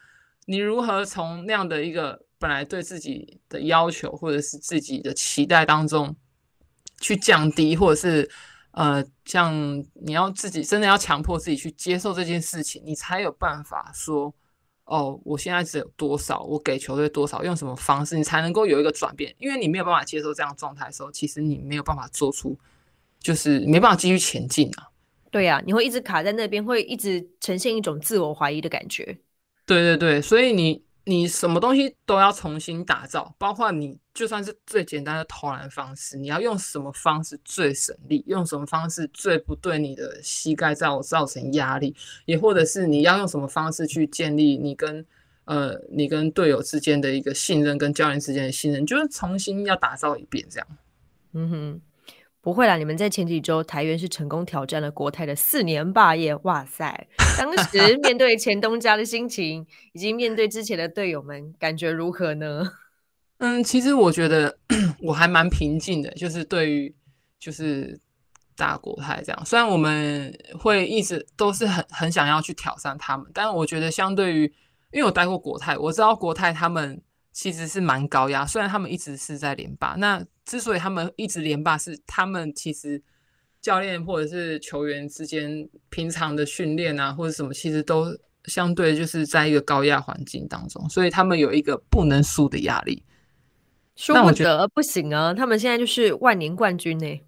[0.48, 6.16] 你如何从那样的一个本来对自己的要求或者是自己的期待当中
[7.00, 8.30] 去降低，或者是？
[8.76, 14.34] 呃，像你要自己真的要强迫自己去接受这件事情，你才有办法说，
[14.84, 19.34] 哦，我现在只有多少，我给球队多少，用什么方式，你才能够有一个转变。
[19.40, 22.60] 因为你没有办法接受这样状态的时候，其实你没有办法做出，
[23.22, 24.92] 就是没办法继续前进啊。
[25.32, 29.18] 对呀，你会一直卡在那边，会一直呈现一种自我怀疑的感觉。
[29.66, 45.06] 对对对，所以你你什么东西都要重新打造，包括你就算是最简单的投篮方式，你要用什么方式最省力，用什么方式最不对你的膝盖造造成压力，也或者是你要用什么方式去建立你跟
[45.46, 50.68] 呃你跟队友之间的一个信任，跟教练之间的信任，就是重新要打造一遍这样。
[51.34, 51.82] 嗯哼。
[52.46, 57.08] 不会啦，你们在前几周台元是成功挑战了国泰的四年霸业，哇塞！
[57.40, 62.72] 当时 面对前东家的心情，以及面对之前的队友们，感觉如何呢？
[63.40, 64.60] 嗯，其实我觉得
[65.02, 66.94] 我还蛮平静的，就是对于
[67.40, 68.00] 就是
[68.56, 74.44] 大国泰这样，虽然我们会一直都是很很想要去挑战他们，但我觉得相对于，
[74.92, 77.02] 因为我待过国泰，我知道国泰他们。
[77.36, 79.94] 其实是蛮高压，虽然他们一直是在连霸。
[79.98, 83.04] 那之所以他们一直连霸，是他们其实
[83.62, 93.04] 教练或者是球员之间平常的训练啊，或者什么，其实都相对就是在一个高压环境当中，所以他们有一个不能输的压力。
[93.98, 95.34] 输不得不行啊！
[95.34, 97.22] 他们现在就是万年冠军呢。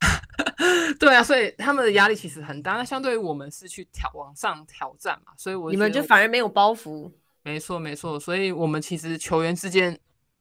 [1.00, 2.74] 对啊，所以他们的压力其实很大。
[2.74, 7.10] 那相对于我们是去挑往上挑战嘛，所以我你们就反而没有包袱。
[7.44, 9.96] 没错，没错，所以我们其实球员之间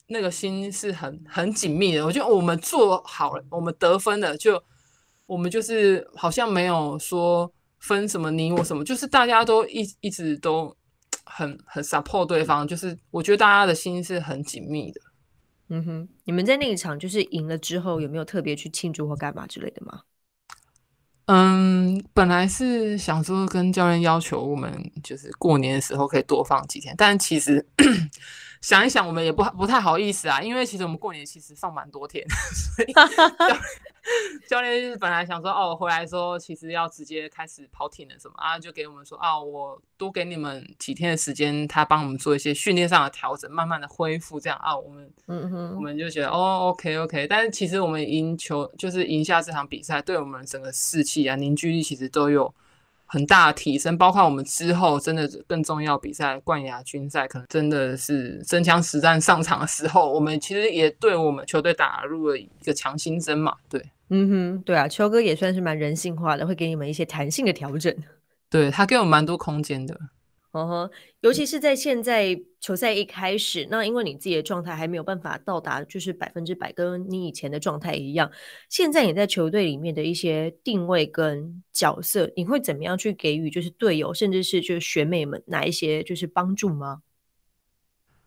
[0.08, 2.06] 那个心是很很紧密的。
[2.06, 4.64] 我觉得我们做好了，我们得分了，就
[5.26, 10.76] 我们就是好像没有说分什么你我什么，就是大家都一一直都
[11.26, 12.66] 很很 support 对方。
[12.66, 15.02] 就是我觉得大家的心是很紧密的。
[15.70, 20.04] 嗯哼，你们在那一场就是赢了之后，有没有特别去庆祝或干嘛之类的吗？
[21.28, 24.70] 嗯，本来是想说跟教练要求我们
[25.02, 27.66] 就是过年的时候可以多放几天，但其实
[28.64, 32.94] 想一想，我们也不不太好意思啊，因为其实我们过年其实放蛮多天， 所以。
[34.50, 52.54] 教练就是本来想说哦，回来说其实要直接开始跑体能什么啊，就给我们说啊，我多给你们几天的时间，他帮我们做一些训练上的调整，慢慢的恢复这样啊，我们嗯哼，我们就觉得哦，OK OK，但是其实我们赢球就是赢下这场比赛，对我们整个士气啊凝聚力其实都有。
[53.14, 63.54] 很大的提升，包括我们之后真的更重要比赛冠亚军赛，可能真的是真枪实战上场的时候，我们其实也对我们球队打入了一个强心针嘛。
[63.70, 67.96] 对，嗯哼，对啊，秋哥也算是蛮人性化的，会给你们一些弹性的调整。
[68.50, 69.96] 对他给我蛮多空间的。
[70.56, 78.32] 嗯哼，尤其是在现在球赛一开始，那因为你自己的状态还没有办法到达，就是百分之百跟你以前的状态一样。
[78.70, 87.02] 现在你在球队里面的一些定位跟角色，你会怎么样去给予就是队友，甚至是就是学妹们哪一些就是帮助吗？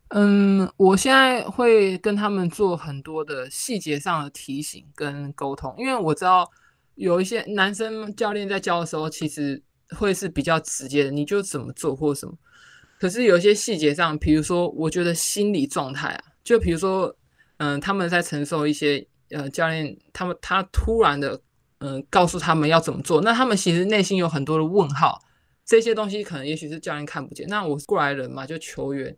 [0.09, 6.51] 嗯，我现在会跟他们做很多的细节上的提醒跟沟通，因为我知道
[6.97, 9.63] 有一些男生教练在教的时候，其实。
[9.91, 12.35] 会是比较直接的，你就怎么做或什么。
[12.99, 17.15] 可是有一些细节上，比如说，我觉得心理状态啊，就比如说，
[17.59, 21.39] 嗯，他们在承受一些呃教练他们他突然的
[21.79, 25.23] 嗯告诉他们要怎么做，那他们其实内心有很多的问号，
[25.65, 27.47] 这些东西可能也许是教练看不见。
[27.49, 29.15] 那我过来人嘛，就球员，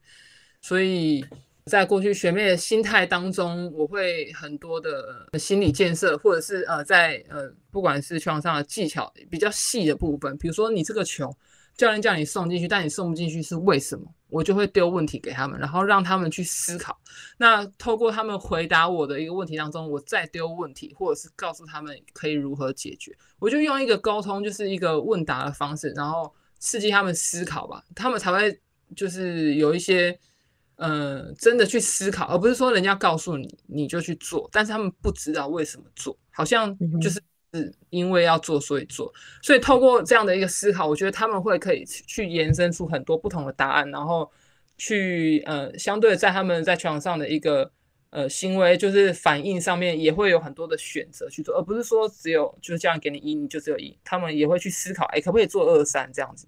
[0.60, 1.24] 所以
[1.68, 11.32] 在过去学妹的心态当中，我会很多的心理建设，或者是呃在呃不管是球场上的技巧比较细的部分，比如说你这个球。
[11.76, 14.04] 教练叫你送进去，但你送不进去是为什么？
[14.30, 16.98] 我就会丢问题给他们，然后让他们去思考。
[17.36, 23.16] 那透过他们回答我的一个问题当中，我再丢问题，或者是告诉他们可以如何解决。
[23.38, 28.60] 我就用一个沟通，就是一个问答的方式，然后刺激他们思考吧，他们才会
[28.96, 30.18] 就是有一些
[30.78, 37.22] 嗯真的去思考，而不是说人家告诉你你就去做，但是他们不知道为什么做，好像就是。
[37.54, 39.10] 是因为要做，所以做。
[39.42, 44.30] 所以透过这样的一个思考，我觉得他们会可以去延伸出很多不同的答案，然后
[44.76, 47.72] 去呃，相对在他们在球场上的一个
[48.10, 53.98] 呃行为，就是反应上面也会有很多的选择去做，而不是说只有就是这样给你一，你就只有一。
[54.04, 56.46] 他们也会去思考，哎，可不可以做二三这样子？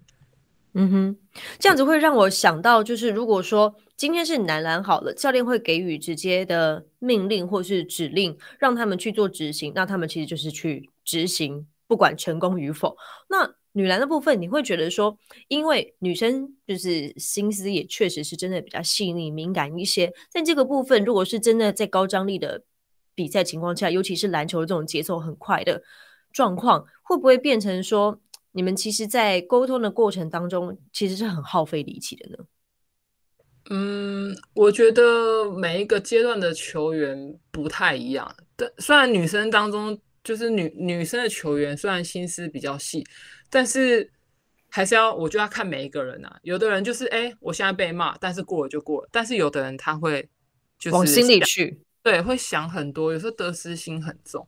[0.73, 1.17] 嗯哼，
[1.59, 12.95] 这样子会让我想到，就是如果说今天是男篮好了，教练会给予直接的命令或是指令，让他们去做执行，那他们其实就是去执行，不管成功与否。
[13.29, 15.17] 那女篮的部分，你会觉得说，
[15.49, 22.63] 因为女生就是心思也确实是真的比较细腻敏感一些，在这个部分，如果是真的在高张力的
[23.13, 25.83] 比赛情况下，尤其是篮球这种节奏很快的。
[26.33, 28.17] 状况，会不会变成说，
[28.53, 32.37] 你们其实，在沟通的过程当中，其实是很耗费力气的呢？
[33.69, 38.35] 嗯，我觉得每一个阶段的球员不太一样。
[38.55, 43.05] 但虽然女生当中，就是女女生的球员，虽然心思比较细，
[43.49, 44.11] 但是
[44.67, 46.39] 还是要，我就要看每一个人啊。
[46.41, 49.09] 有的人就是，哎，我现在被骂，但是过了就过了。
[49.11, 50.27] 但是有的人他会
[50.77, 54.45] 就是往心里去，对，会想很多，有时候得失心很重。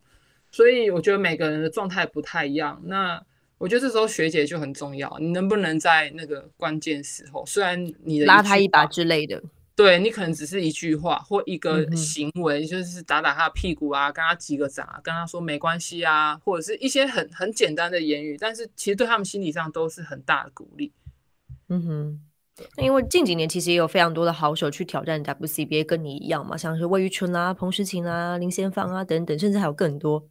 [0.50, 2.82] 所以我觉得每个人的状态不太一样。
[2.84, 3.24] 那
[3.58, 9.42] 我觉得这时候学姐就很重要，你能不能在那个关键时候，虽然你的拉他一把之类的，
[9.76, 20.92] 对你可能只是一句话或一个行为，就是打打他的屁股啊，跟他击个掌，跟他说没关系啊，或者是一些很很简单的言语，但是其实对他们心理上都是很大的鼓励。
[21.68, 22.20] 嗯哼，
[22.76, 30.28] 那因为近几年其实也有非常多的好手去挑战 WCBA，跟你一样嘛，像是魏玉春啊、彭诗琴啊、林先芳啊等等，甚至还有更多。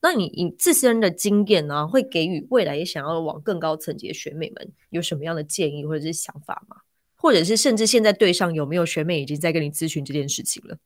[0.00, 6.76] 那你你自身的经验呢，会给予未来也想要往更高层级的学妹们有什么样的建议或者是想法吗？
[7.14, 10.76] 或者是甚至现在队上有没有学妹已经在跟你咨询这件事情了？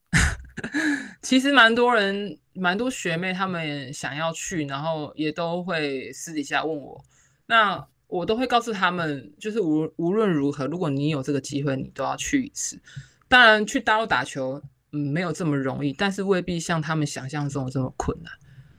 [1.22, 7.02] 其实蛮多人，蛮多学妹他们想要去，然后也都会私底下问我，
[7.46, 12.78] 那我都会告诉他们，就是无无论如何，如果你有这个机会，你都要去一次。
[13.28, 14.62] 当然，去大陆打球，
[14.92, 18.30] 嗯，没有这么容易，但是未必像他们想象中这么困难。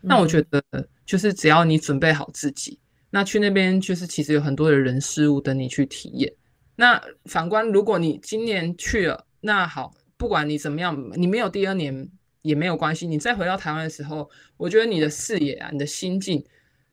[0.01, 0.63] 那我觉得，
[1.05, 2.79] 就是只要你准备好自己，
[3.09, 6.31] 那去那边就是其实有很多的人事物等你去体验。
[6.75, 12.09] 那反观，如果你今年去了，那好，不管你怎么样，你没有第二年
[12.41, 13.07] 也没有关系。
[13.07, 16.43] 你再回到台湾的时候，我觉得你的视野啊，你的心境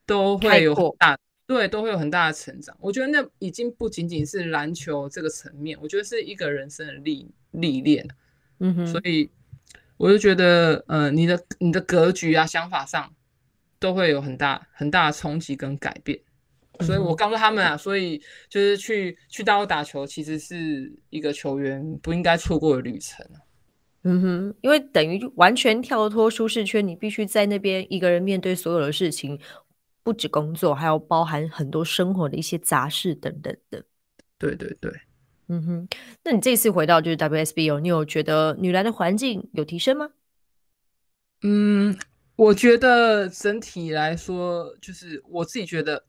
[0.07, 2.76] 都会有很大，对，都会有很大的成长。
[2.80, 8.09] 我觉得那已经不仅仅是篮球这个层面，我觉得是一个人生的历历练。
[8.61, 9.30] 嗯哼，所以。
[9.97, 13.14] 我就觉得，呃，你的你的格局啊，想法上
[13.78, 16.18] 都会有很大很大的冲击跟改变，
[16.80, 18.18] 所以我告诉他们啊，所以
[18.49, 23.24] 就是去去大陆打球，其实是一个球员不应该错过的旅程
[24.03, 29.40] 嗯哼，因为等于完全跳脱舒适圈，你必须在那边一个人面对所有的事情，
[30.03, 33.82] 不止工作，还要包含很多生活的一些杂事等等的。
[34.38, 34.92] 对对对。
[35.55, 35.88] 嗯哼，
[36.24, 40.11] 那你这次回到就是 WSBO，你有觉得女篮的环境有提升吗？
[41.42, 41.96] 嗯，
[42.34, 46.07] 我觉得整体来说，就是我自己觉得，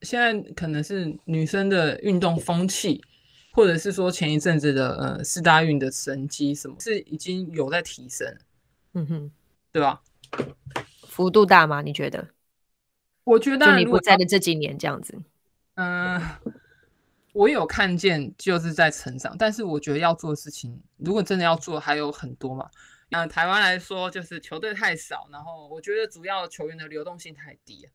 [0.00, 3.02] 现在可能是女生的运动风气，
[3.52, 8.26] 或者是说前一阵子的呃四大运的神机什么，是已经有在提升。
[8.94, 9.30] 嗯哼，
[9.70, 10.00] 对吧？
[11.06, 11.82] 幅度大吗？
[11.82, 12.28] 你觉得？
[13.24, 15.18] 我觉得你不在的这几年这样子，
[15.74, 16.18] 嗯。
[17.32, 22.68] 我有看见，就是在成长，但是我觉得要做的事情，如果真的要做，还有很多嘛。
[23.08, 27.88] 那台湾来说，就是球队太少，然后我觉得主要球员的流动性太低啊。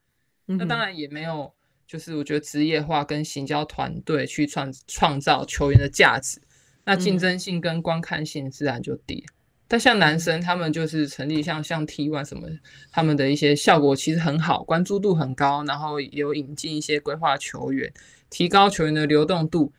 [0.45, 1.53] 那当然也没有，
[1.87, 6.41] 就是我觉得职业化跟行销团队去创创造球员的价值，
[6.85, 9.25] 那竞争性跟观看性自然就低。
[9.67, 12.47] 但像男生他们就是成立像像 T One 什么，
[12.91, 17.91] 他们的一些效果其实很好，关注度很高，然后有引进一些规划球员。
[18.29, 19.71] 提高球员的流动度，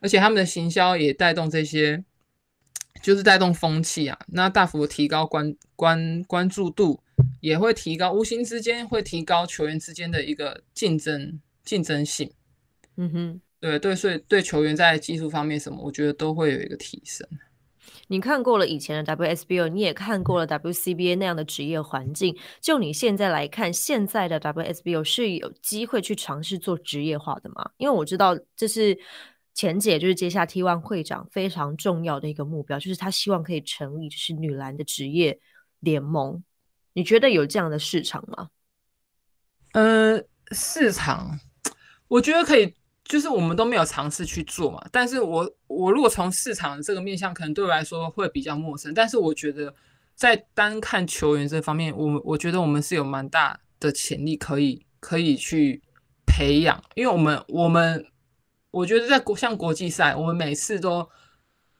[0.00, 2.04] 而且他们的行销也带动这些，
[3.02, 4.18] 就是带动风气啊。
[4.28, 7.00] 那大幅提高关关关注度，
[7.40, 12.30] 也会提高，无形之间会提高球员之间的一个竞争竞争性。
[12.96, 17.26] 嗯哼，对对，所以对球员在技术方面什么，我觉得都会有一个提升。
[18.14, 22.38] 你看过了以前的 WSBO，你也看过了 WCBA 那样的职业环境。
[22.60, 27.72] 就你现在来看，现在的 WSBO 是有机会去尝试做职业化的吗？
[27.76, 28.96] 因为我知道这是
[29.52, 35.40] 前姐就是接下 T1 会长非常重要的一个目标，就是他希望可以成立就是女篮的职业
[35.80, 36.44] 联盟。
[36.92, 38.50] 你觉得有这样的市场吗？
[39.72, 41.40] 呃，市场，
[42.06, 42.76] 我觉得可以。
[43.04, 48.94] 就是我们都没有尝试去做嘛，但是我我如果从市场这个面向，可能对我来说会比较陌生。
[48.94, 49.74] 但是我觉得
[50.14, 55.82] 在单看球员这方面，我们我觉得我们是有蛮大的潜力可以可以去
[56.26, 58.06] 培养，因为我们我们
[58.70, 61.06] 我觉得在国像国际赛，我们每次都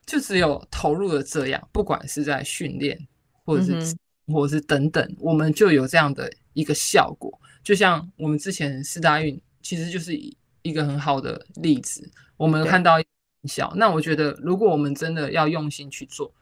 [0.04, 2.98] 就只有投入了这样，不管是在训练
[3.46, 3.96] 或者是
[4.26, 7.40] 或者是等等，我们就有这样的一个效果。
[7.62, 10.36] 就像我们之前四大运，其实就是以。
[10.64, 12.96] 一个很好的例子，我们看到
[13.44, 13.72] 小。
[13.76, 16.32] 那我觉得，如果我们真的要用心去做，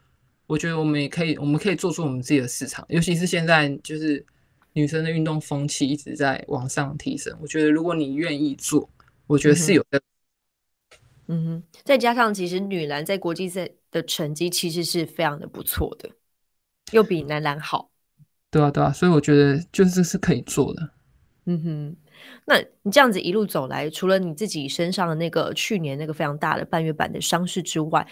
[0.47, 2.85] 我觉得我们也可以，我们可以做出我们自己的市场。
[2.87, 4.25] 尤其是现在，就是
[4.71, 7.37] 女生的运动风气一直在往上提升。
[7.41, 8.89] 我觉得，如果你愿意做，
[9.27, 10.01] 我觉得是有的。
[11.27, 16.09] 嗯哼，再加上其实女篮在国际赛的成绩其实是非常的不错的，
[16.91, 17.91] 又比男篮好。
[18.49, 20.89] 对啊，对啊，所以我觉得就是是可以做的。
[21.45, 21.95] 嗯哼，
[22.45, 28.05] 那你这样子一路走来，除了你自己身上的那个去年那个非常大的半月板的伤势之外，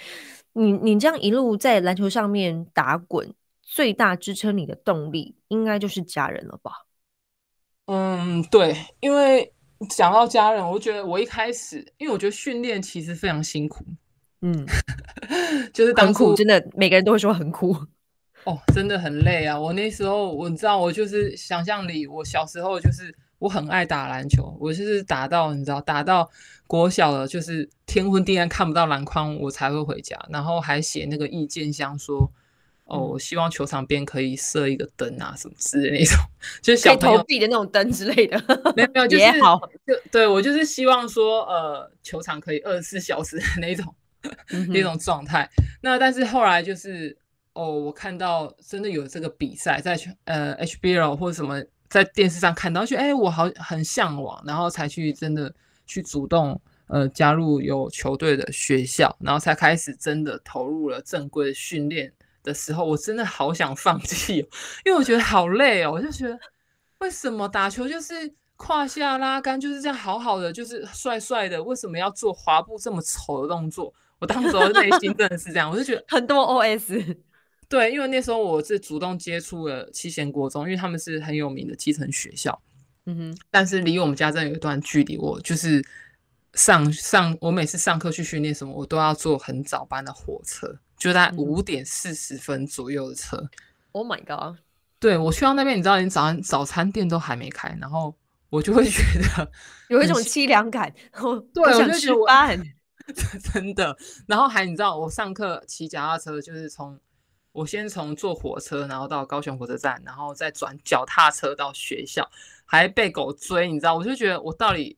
[0.53, 6.72] 你你这样一路在篮球上面打滚，最大支撑你的动力应该就是家人了吧？
[7.88, 9.53] 嗯，对，因为
[9.89, 13.84] 讲到家人，我觉得我一开始，因为我觉得训练其实非常辛苦，
[14.41, 14.66] 嗯，
[15.74, 17.76] 就是很苦，真的每个人都会说很苦。
[18.43, 19.59] 哦，真的很累啊！
[19.59, 26.30] 我那时候，我知道，我就是想象里，我小时候就是我很爱打篮球，我就是打到你知道，打到
[26.68, 32.32] 国小了，就是天昏地暗看不到篮筐，我才会回家，然后还写那个意见箱说，
[32.86, 36.18] 哦，我希望球场边可以设一个灯啊，什么之类那种，
[36.62, 38.38] 就是小投币的那种灯之类的，
[38.76, 39.26] 没有 没有，就是
[39.88, 43.92] 就对我就是希望说，呃，球场可以二十四小时的那种
[44.70, 45.50] 那种状态。
[45.82, 47.18] 那但是后来就是。
[47.54, 51.62] 哦，我看到真的有这个比赛，在呃 HBL 或者什么，
[51.92, 55.54] 在电视上看到，觉得哎，我好很向往，然后才去真的
[55.86, 62.10] 去主动呃加入有球队的学校，然后才开始真的投入了正规的训练
[62.44, 64.38] 的时候，我真的好想放弃，
[64.86, 66.39] 因为我觉得好累哦，我就觉得
[67.00, 73.94] 为什么打球就是胯下拉杆就是这样好好的，就是帅帅的，为什么要做滑步这么丑的动作？
[74.20, 77.18] 我当时内心真的是这样，我就觉得很多 OS。
[77.72, 82.61] 对，因为那时候我是主动接触了七贤国中，因为他们是很有名的基层学校，
[83.05, 83.38] 嗯哼。
[83.49, 85.82] 但是离我们家真的有一段距离，我就是
[86.53, 93.49] 上上，我每次上课去训练什么，我都要坐很早班的火车，就在五点四十分左右的车。
[93.93, 94.59] Oh my god！
[94.99, 98.13] 对我去到那边，你知道，连早餐早餐店都还没开，然后
[98.49, 99.49] 我就会觉得
[99.88, 100.93] 有一种凄凉感，
[101.53, 102.61] 对，我想吃饭，
[103.53, 103.97] 真的。
[104.28, 106.99] 然后还你知道，我上课骑脚踏车就是从。
[107.54, 112.30] 我先从坐火车，然后到高雄火车站，然后再转脚踏车到学校，
[112.66, 113.95] 还被狗追，你知道？
[113.95, 114.97] 我就觉得我到底，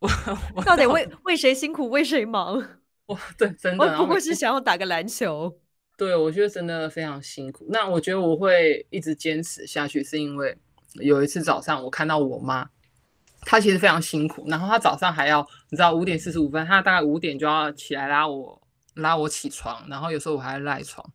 [0.00, 0.10] 我
[0.54, 2.62] 我到底为为谁辛苦为谁忙？
[3.06, 5.58] 哇，对，真的，我不过是想要打个篮球。
[5.96, 7.66] 对，我觉得真的非常辛苦。
[7.70, 10.58] 那我觉得我会一直坚持下去，是因为
[10.94, 12.68] 有一次早上我看到我妈，
[13.40, 15.40] 她其实非常辛苦，然后她早上还要，
[15.70, 18.60] 你知道，五点四十五分，她大概五点就要起来拉我
[18.96, 21.10] 拉我起床，然后有时候我还赖床。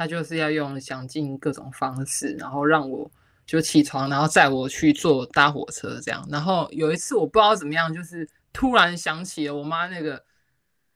[0.00, 3.10] 他就是要用想尽各种方式，然后让我
[3.44, 6.26] 就起床，然后载我去坐搭火车这样。
[6.30, 10.24] 然后有一次我不知道怎么样，就是突然想起了我妈那个，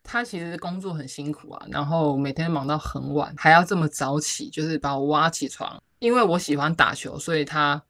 [0.02, 5.82] 她其实工作很辛苦啊，然后每天忙到很晚，还要这么早起，就是把我挖起床。
[5.98, 7.82] 因为我喜欢打球，所以她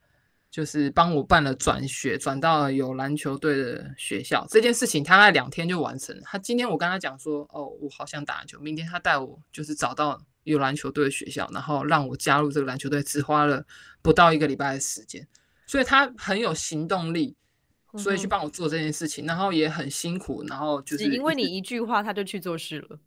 [0.50, 4.44] 就是帮我办了转学，转到了有篮球队的学校。
[4.50, 6.22] 这件事情他在两天就完成了。
[6.24, 8.58] 他今天我跟他讲说，哦，我好想打球。
[8.58, 10.20] 明天他带我就是找到。
[10.44, 13.64] 有篮球队的学校，然后让我加入这个篮球队，只花了
[14.00, 15.26] 不到一个礼拜的时间，
[15.66, 17.36] 所以他很有行动力，
[17.96, 22.98] 所以去帮我做这件事情，然后也很辛苦，然后就是因为你一句话，他就去做事了。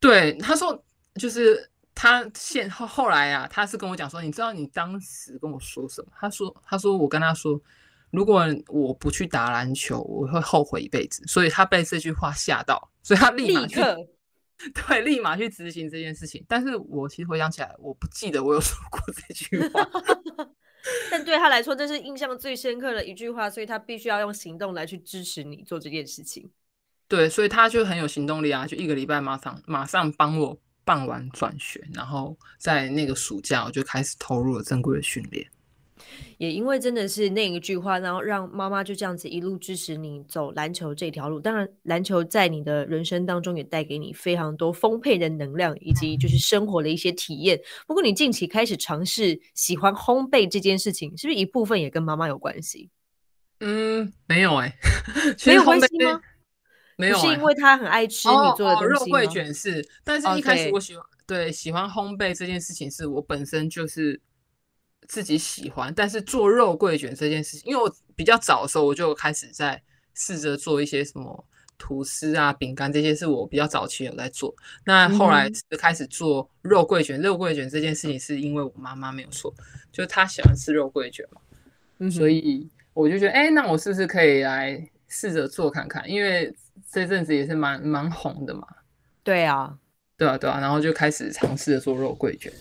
[0.00, 0.84] 对，他说
[1.14, 6.08] 就是他现后后来啊，他是跟我讲说，你知道你当时跟我说什么？
[6.18, 7.60] 他说他说我跟他说，
[8.10, 11.22] 如果我不去打篮球，我会后悔一辈子。
[11.26, 13.80] 所以他被这句话吓到，所以他立马去。
[14.74, 16.44] 对，立马去执行这件事情。
[16.48, 19.88] 但是我其实回想起来，我不记得我有说过这句话。
[21.10, 26.50] 但对他来说，这是印象最深刻的一句话，所以他必须要用行动来去支持你做这件事情。
[27.06, 28.66] 对，所以他就很有行动力啊！
[28.66, 35.46] 就一个礼拜马上马上帮我办完转学，然后在那个暑假我就开始投入了正规的训练。
[36.38, 41.40] 也因为真的是那一句话，然后让妈妈就这样子一路支持你走篮球这条路。
[41.40, 47.60] 当然，篮球在你的人生当中也带给你非常多丰沛的能量，以及就是生活的一些体验。
[47.86, 52.90] 不过，你近期开始尝试喜欢烘焙这件事情，是不是一部分也跟妈妈有关系？
[53.60, 54.72] 嗯，没有哎，
[55.44, 56.20] 没有关系吗？
[56.96, 59.84] 没有，是因为他很爱吃你做的肉桂卷是。
[60.04, 64.20] 但是一开始我喜欢对喜欢烘焙这件事情，是我本身就是。
[65.08, 69.82] 自己喜欢，但是做肉桂卷这件事情，因为我比较早的时候我就开始在
[70.14, 71.44] 试着做一些什么
[71.78, 74.54] 吐司啊、饼干这些，是我比较早期有在做。
[74.84, 79.52] 那后来开始做肉桂卷，肉桂卷这件事情是因为我妈妈没有错，
[79.90, 86.06] 就是她喜欢吃肉桂卷嘛，所以我就觉得，哎，那我是不是可以来试着做看看？
[86.10, 86.54] 因为
[86.90, 88.66] 这阵子也是蛮蛮红的嘛。
[89.22, 89.78] 对啊，
[90.16, 92.52] 对啊，对啊，然后就开始尝试着做肉桂卷。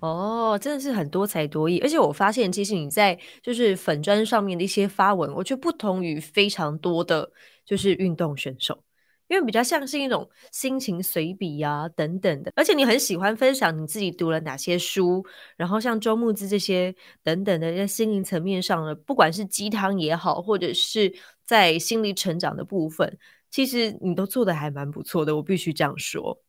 [0.00, 7.28] 哦，真的是很多才多艺，而且我发现，其实你在就是粉砖上面的一些发文，我觉得不同于非常多的
[7.64, 8.84] 就是运动选手，
[9.26, 15.26] 因为比较像是一种心情随笔呀等等的，而且你很喜欢分享你自己读了哪些书，
[15.56, 16.94] 然后像周牧之这些
[17.24, 21.12] 等等的在心灵层面上的，不管是鸡汤也好，或者是
[21.44, 23.18] 在心理成长的部分，
[23.50, 26.40] 其实你都做的还蛮不错的，我必须这样说。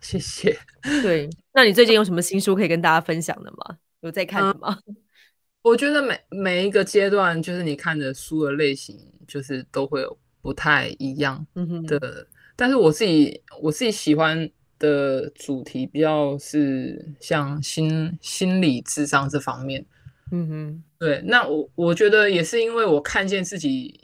[0.00, 0.58] 谢谢。
[1.02, 3.78] 对，那你最近有什么新书可以跟大家分享的吗？
[4.00, 4.78] 有在看的吗？
[5.62, 11.44] 我觉得每每一个阶段，就是你看的书的类型，就是都会有不太一样
[11.86, 12.26] 的。
[12.54, 14.48] 但是我自己我自己喜欢
[14.78, 19.84] 的主题，比较是像心心理智商这方面。
[20.30, 21.22] 嗯哼，对。
[21.26, 24.00] 那我我觉得也是因为我看见自己，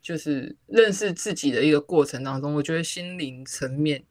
[0.00, 4.02] 就是认识自己的一个过程当中，我觉得心灵层面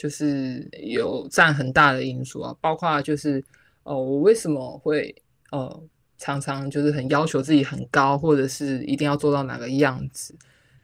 [0.00, 3.44] 就是有占很大的因素啊，包括就是
[3.82, 5.14] 哦，我为什么会
[5.50, 5.82] 呃。
[6.22, 10.34] 常常就是很要求自己很高，或者是一定要做到哪个样子。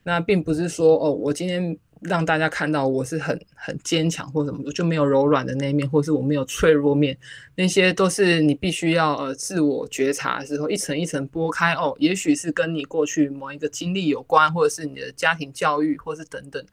[0.03, 7.15] 那并不是说哦，我今天让大家看到我是很很坚强或什么，就没有柔软的那一面，或是我没有脆弱面，
[7.55, 11.95] 那些都是你必须要呃自我觉察的时候，一层一层剥开哦。
[11.99, 16.65] 也许是跟你过去某一个经历有关，或者是你的家庭教育，或是等等。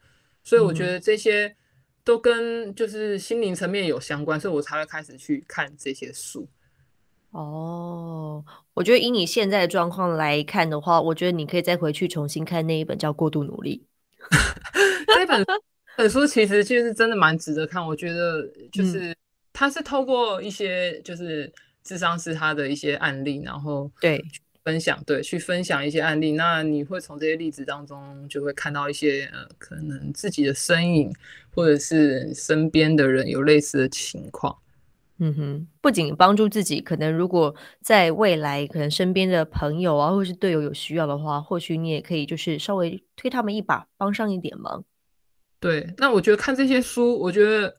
[0.42, 1.54] 所以我觉得这些
[2.04, 6.46] 都跟就是心灵层面有相关，所以我才会开始去看这些书。
[7.30, 8.44] 哦，
[8.74, 13.84] 我觉得以你现在的状况来看的话，我觉得你可以再回去重新看那一本叫《过度努力》。
[15.08, 15.44] 那本
[15.96, 17.84] 本书其实就是真的蛮值得看。
[17.84, 19.16] 我觉得就是
[19.52, 21.52] 他是透过一些就是
[21.82, 24.22] 智商是他的一些案例，然后对
[24.64, 26.32] 分享对去分享一些案例。
[26.32, 31.12] 那你会从这些例子当中就会看到一些呃可能自己的身影，
[31.54, 34.56] 或者是身边的人有类似的情况。
[35.18, 44.84] 嗯哼，不仅帮助自己，可能如果在未来，可能身边的朋友啊，或是队友有需要的话，或许你也可以就是稍微推他们一把，帮上一点忙。
[45.60, 47.76] 对，那我觉得看这些书，我觉得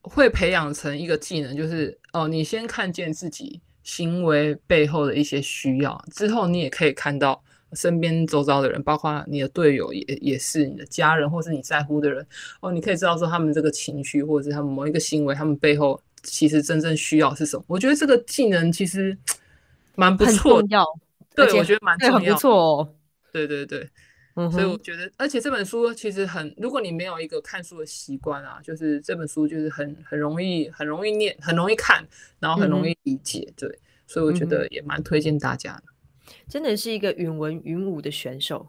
[0.00, 12.26] 会培养成一个技能，就是哦，你先看见自己行为背后的一些需要，之后你也可以看到身边周遭的人，包括你的队友，也也是你的家人，或是你在乎的人。
[12.60, 15.98] 哦，你可以知道说他们这个情绪，或者是他们某一个行为，他们背后。
[16.22, 17.64] 其实真正需要是什么？
[17.68, 19.16] 我觉得这个技能其实
[19.94, 20.84] 蛮不错，要
[21.36, 22.88] 对，我觉得蛮重要，不错哦。
[23.32, 23.88] 对对对，
[24.52, 32.06] 所以我觉得，而且这本书其实很，如果你没有一个看书的习惯啊，就是这本书就是很很容易，很容易念，很容易看，
[32.38, 33.50] 然后很容易理解。
[33.56, 35.84] 对，所以我觉得也蛮推荐大家的。
[36.48, 38.68] 真的是一个云文云武的选手。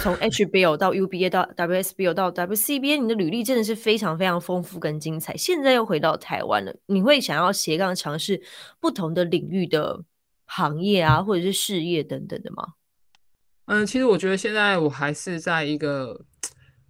[0.00, 5.36] 从 HBO 到 UBA 到 WSBO 到 WCBA，你的履历真的是非常非常丰富跟精彩。
[5.36, 8.40] 现在又回到台湾了，你会想要斜杠尝试
[8.78, 10.04] 不同的领域的
[10.44, 12.74] 行业啊，或者是事业等等的吗？
[13.66, 16.24] 嗯，其实我觉得现在我还是在一个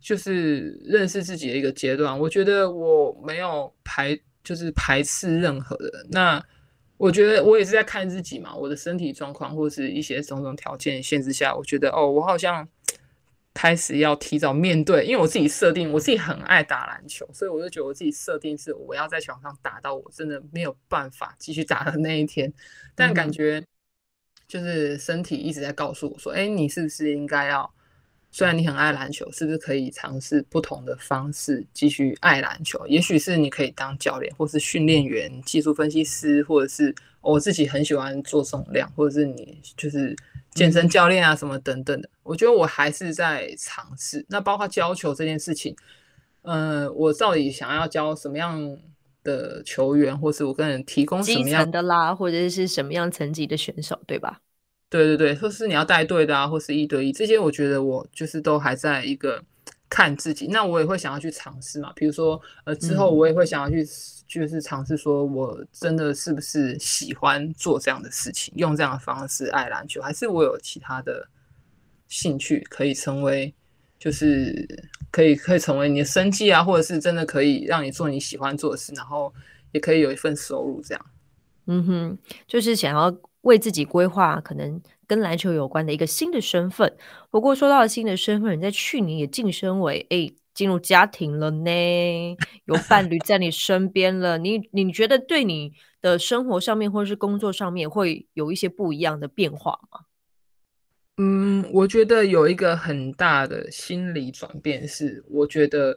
[0.00, 2.18] 就是认识自己的一个阶段。
[2.18, 6.44] 我觉得我没有排就是排斥任何的那。
[6.96, 12.66] 我觉得我也是在看自己嘛，我的身体状况或是一些种种条件限制下，我觉得哦，我好像
[13.52, 22.50] 开始要提早面对，因为我自己设定，我自己很爱打篮球，所以我就觉得我自己设定是我要在场上打到我真的没有办法继续打的那一天，
[22.94, 23.62] 但感觉
[24.46, 27.70] 就是身体一直在告诉我说，哎，你是不是应该要？
[28.36, 32.84] 虽然你很爱篮球，是不是可以尝试不同的方式继续爱篮球？
[32.88, 40.16] 也许是你可以当教练，或是训练员、技术分析师，或者是我自己很喜欢做重量，或者是你就是
[40.50, 42.10] 健身教练啊什么等等的。
[42.24, 44.26] 我觉得我还是在尝试。
[44.28, 45.76] 那包括教球这件事情，
[46.42, 48.76] 呃，我到底想要教什么样
[49.24, 54.40] 的球员，或是我跟人提供什么样的啦，或者是什么样层级的选手，对吧？
[54.90, 59.42] 对对对，或是你要带队的啊，或是一对一这些，我觉得我就是都还在一个
[59.88, 60.46] 看自己。
[60.46, 63.84] 那我也会想要去尝试嘛，比如说呃之后我也会想要去
[64.28, 71.26] 就是尝试，说我真的是不是喜欢做这样的事情，用这样的方式爱篮球，还是我有其他的
[72.08, 73.52] 兴趣可以成为，
[74.04, 74.68] 就是
[75.10, 79.32] 可以可以成为你的生计啊，或者是真的可以让你做你喜欢做的事，然后
[79.72, 81.06] 也可以有一份收入这样。
[81.66, 83.16] 嗯哼，就是想要。
[83.44, 86.96] 为自己规划可能跟篮球有关的一个新的身份。
[87.30, 91.70] 不过说到了新的身份，你在去年也晋升为哎进入家庭了呢，
[92.64, 94.38] 有伴侣在你身边了。
[94.40, 100.00] 你你觉得对你的生活上面或者是工作上面会有一些不一样的变化吗？
[101.16, 105.96] 嗯，我觉得有一个很大的心理转变是，我觉得，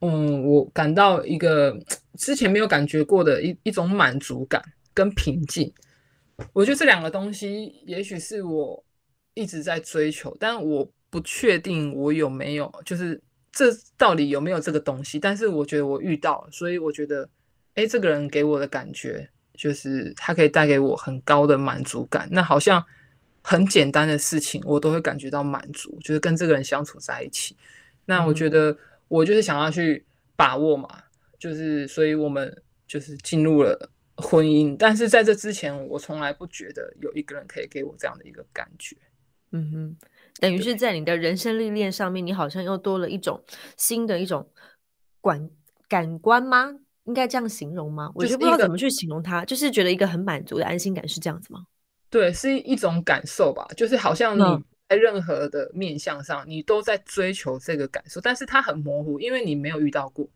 [0.00, 1.74] 嗯，我感到一个
[2.18, 4.62] 之前没有感觉过的一一种满足感
[4.92, 5.72] 跟平静。
[6.52, 8.84] 我觉得这两个东西，也许是我
[9.32, 13.18] 一直在追求，但我不确定我有没有，就是
[13.50, 13.66] 这
[13.96, 15.18] 到底有没有这个东西？
[15.18, 17.26] 但是我觉得我遇到了，所以我觉得，
[17.74, 22.28] 哎，这个人给我的感觉就是他可以带给我很高的满足感。
[22.30, 22.84] 那好像
[23.50, 27.56] 很简单的事情，我都会感觉到满足，就是跟这个人相处在一起。
[28.04, 28.78] 那我觉得
[29.08, 30.88] 我就是想要去把握嘛，
[31.36, 34.76] 就是所以我们就是进入了婚姻。
[34.78, 38.96] 但是在这之前，我从来不觉得有一个人可以给我这样的一个感觉。
[39.50, 39.96] 嗯哼。
[40.38, 43.42] 等于是在你的人生历练上面，你好像又多了一种
[43.76, 44.48] 新的一种
[45.20, 45.50] 感
[45.88, 46.72] 感官吗？
[47.04, 48.12] 应该这样形容吗？
[48.14, 51.64] 我就不知道怎么去形容它，就是觉得一个很满足的安心感，是这样子吗？
[52.10, 54.42] 对，是一种感受吧，就是好像你
[54.88, 60.28] 在任何的面相上，你都在追求这个感受，但是它很模糊，因为你没有遇到过。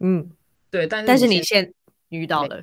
[0.00, 0.30] 嗯，
[0.70, 1.72] 对，但是但是你现
[2.10, 2.62] 遇到了。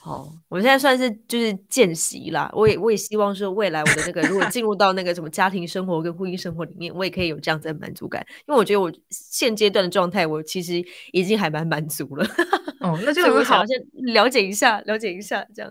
[0.00, 2.50] 好，我现在算是就是见习啦。
[2.54, 8.24] 我也我也希望说，未来我的那个如果进入到那个什么家庭生活跟婚姻生活里面，我也可以有这样子的满足感。
[8.46, 10.82] 因为我觉得我现阶段的状态，我其实
[11.12, 12.26] 已经还蛮满足了。
[12.80, 13.76] 哦，那就很好，先
[14.14, 15.70] 了解一下，了解一下这样。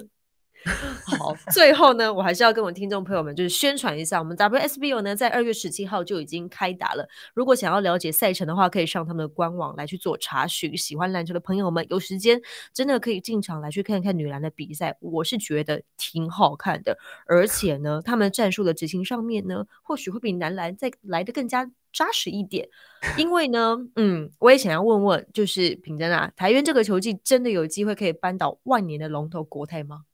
[1.06, 7.08] 好，最后呢，我还是要跟我听众朋友们就是宣传一下，我们 WSBO 呢在二月十七号就已经开打了。
[7.36, 10.76] 如果想要了解赛程的话，可以上他们的官网来去做查询。
[10.76, 12.42] 喜欢篮球的朋友们，有时间
[12.74, 16.98] 真的可以进场来去看看女篮的比赛，我是觉得挺好看的。
[17.28, 22.68] 而且呢，他们战术的执行上面呢，或许会比男篮再来的更加扎实一点。
[23.18, 30.06] 因为呢，嗯，我也想要问问，就是品珍啊，台湾这个球技真的有机会可以扳倒万年的龙头国泰吗？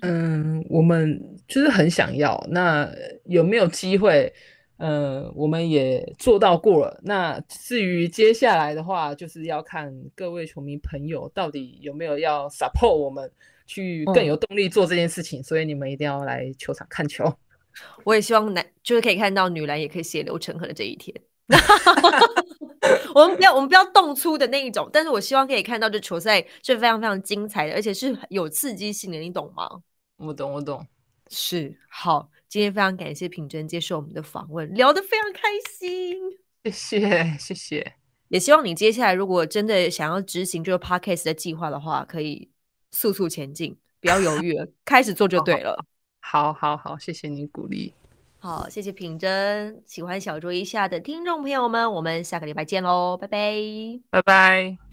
[0.00, 2.42] 嗯，我们就是很想要。
[2.50, 2.90] 那
[3.24, 4.32] 有没有机会？
[4.78, 6.98] 嗯，我们也做到过了。
[7.04, 13.30] 那至于接下来的话，就是要看各位球迷朋友到底有没有要 support 我们，
[13.66, 15.40] 去更有动力做这件事情。
[15.40, 17.32] 所以你们一定要来球场看球。
[18.02, 21.14] 我也希望男就是可以看到女篮也可以血流成河的这一天。
[23.14, 29.68] 我们不要我们不要动粗的那一种，但是我希望可以看到这球赛是非常非常精彩的，而且是有刺激性的，你懂吗？
[30.16, 30.86] 我懂，我懂，
[31.28, 32.30] 是好。
[32.48, 36.18] 今天非常感谢品珍接受我们的访问，聊得非常开心，
[36.64, 37.94] 谢谢谢谢。
[38.28, 42.50] 也希望你接下来如果真的想要执行这个 podcast 的计划的话，可以
[42.90, 45.82] 速速前进，不要犹豫了，开始做就对了。
[46.20, 47.94] 好好好，谢谢你鼓励。
[48.42, 49.80] 好，谢谢品珍。
[49.86, 53.38] 喜欢小酌一下的听众朋友们，我们下个礼拜见喽，拜拜，
[54.10, 54.91] 拜拜。